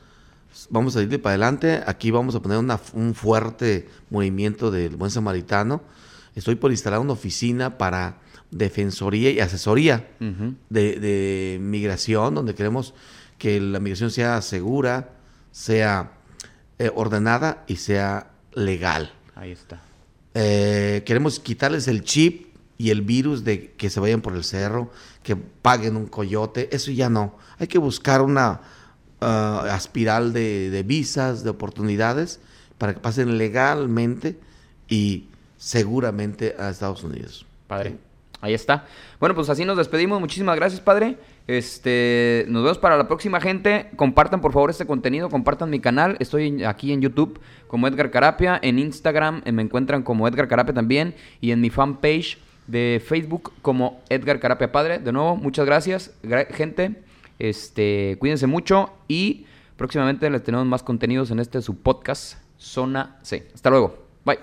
[0.69, 1.81] vamos a irle para adelante.
[1.85, 5.81] Aquí vamos a poner una- un fuerte movimiento del buen samaritano.
[6.35, 8.17] Estoy por instalar una oficina para
[8.51, 10.07] defensoría y asesoría
[10.69, 12.93] de migración, donde queremos
[13.37, 15.09] que la migración sea segura,
[15.51, 16.11] sea
[16.79, 19.11] eh, ordenada y sea legal.
[19.35, 19.81] Ahí está.
[20.33, 24.91] Eh, queremos quitarles el chip y el virus de que se vayan por el cerro,
[25.25, 26.69] que paguen un coyote.
[26.73, 27.35] Eso ya no.
[27.57, 28.61] Hay que buscar una
[29.19, 32.39] ah, espiral de, de visas, de oportunidades,
[32.77, 34.39] para que pasen legalmente
[34.87, 35.25] y
[35.57, 37.47] seguramente a Estados Unidos.
[37.67, 37.97] Padre.
[38.39, 38.85] Ahí está.
[39.19, 40.19] Bueno, pues así nos despedimos.
[40.19, 41.17] Muchísimas gracias, padre.
[41.47, 43.89] Este, nos vemos para la próxima gente.
[43.95, 46.17] Compartan por favor este contenido, compartan mi canal.
[46.19, 51.15] Estoy aquí en YouTube como Edgar Carapia, en Instagram me encuentran como Edgar Carapia también
[51.41, 52.37] y en mi fanpage
[52.67, 54.99] de Facebook como Edgar Carapia Padre.
[54.99, 57.03] De nuevo, muchas gracias, gra- gente.
[57.39, 59.45] Este, cuídense mucho y
[59.77, 63.47] próximamente les tenemos más contenidos en este su podcast Zona C.
[63.53, 63.97] Hasta luego.
[64.23, 64.39] Bye.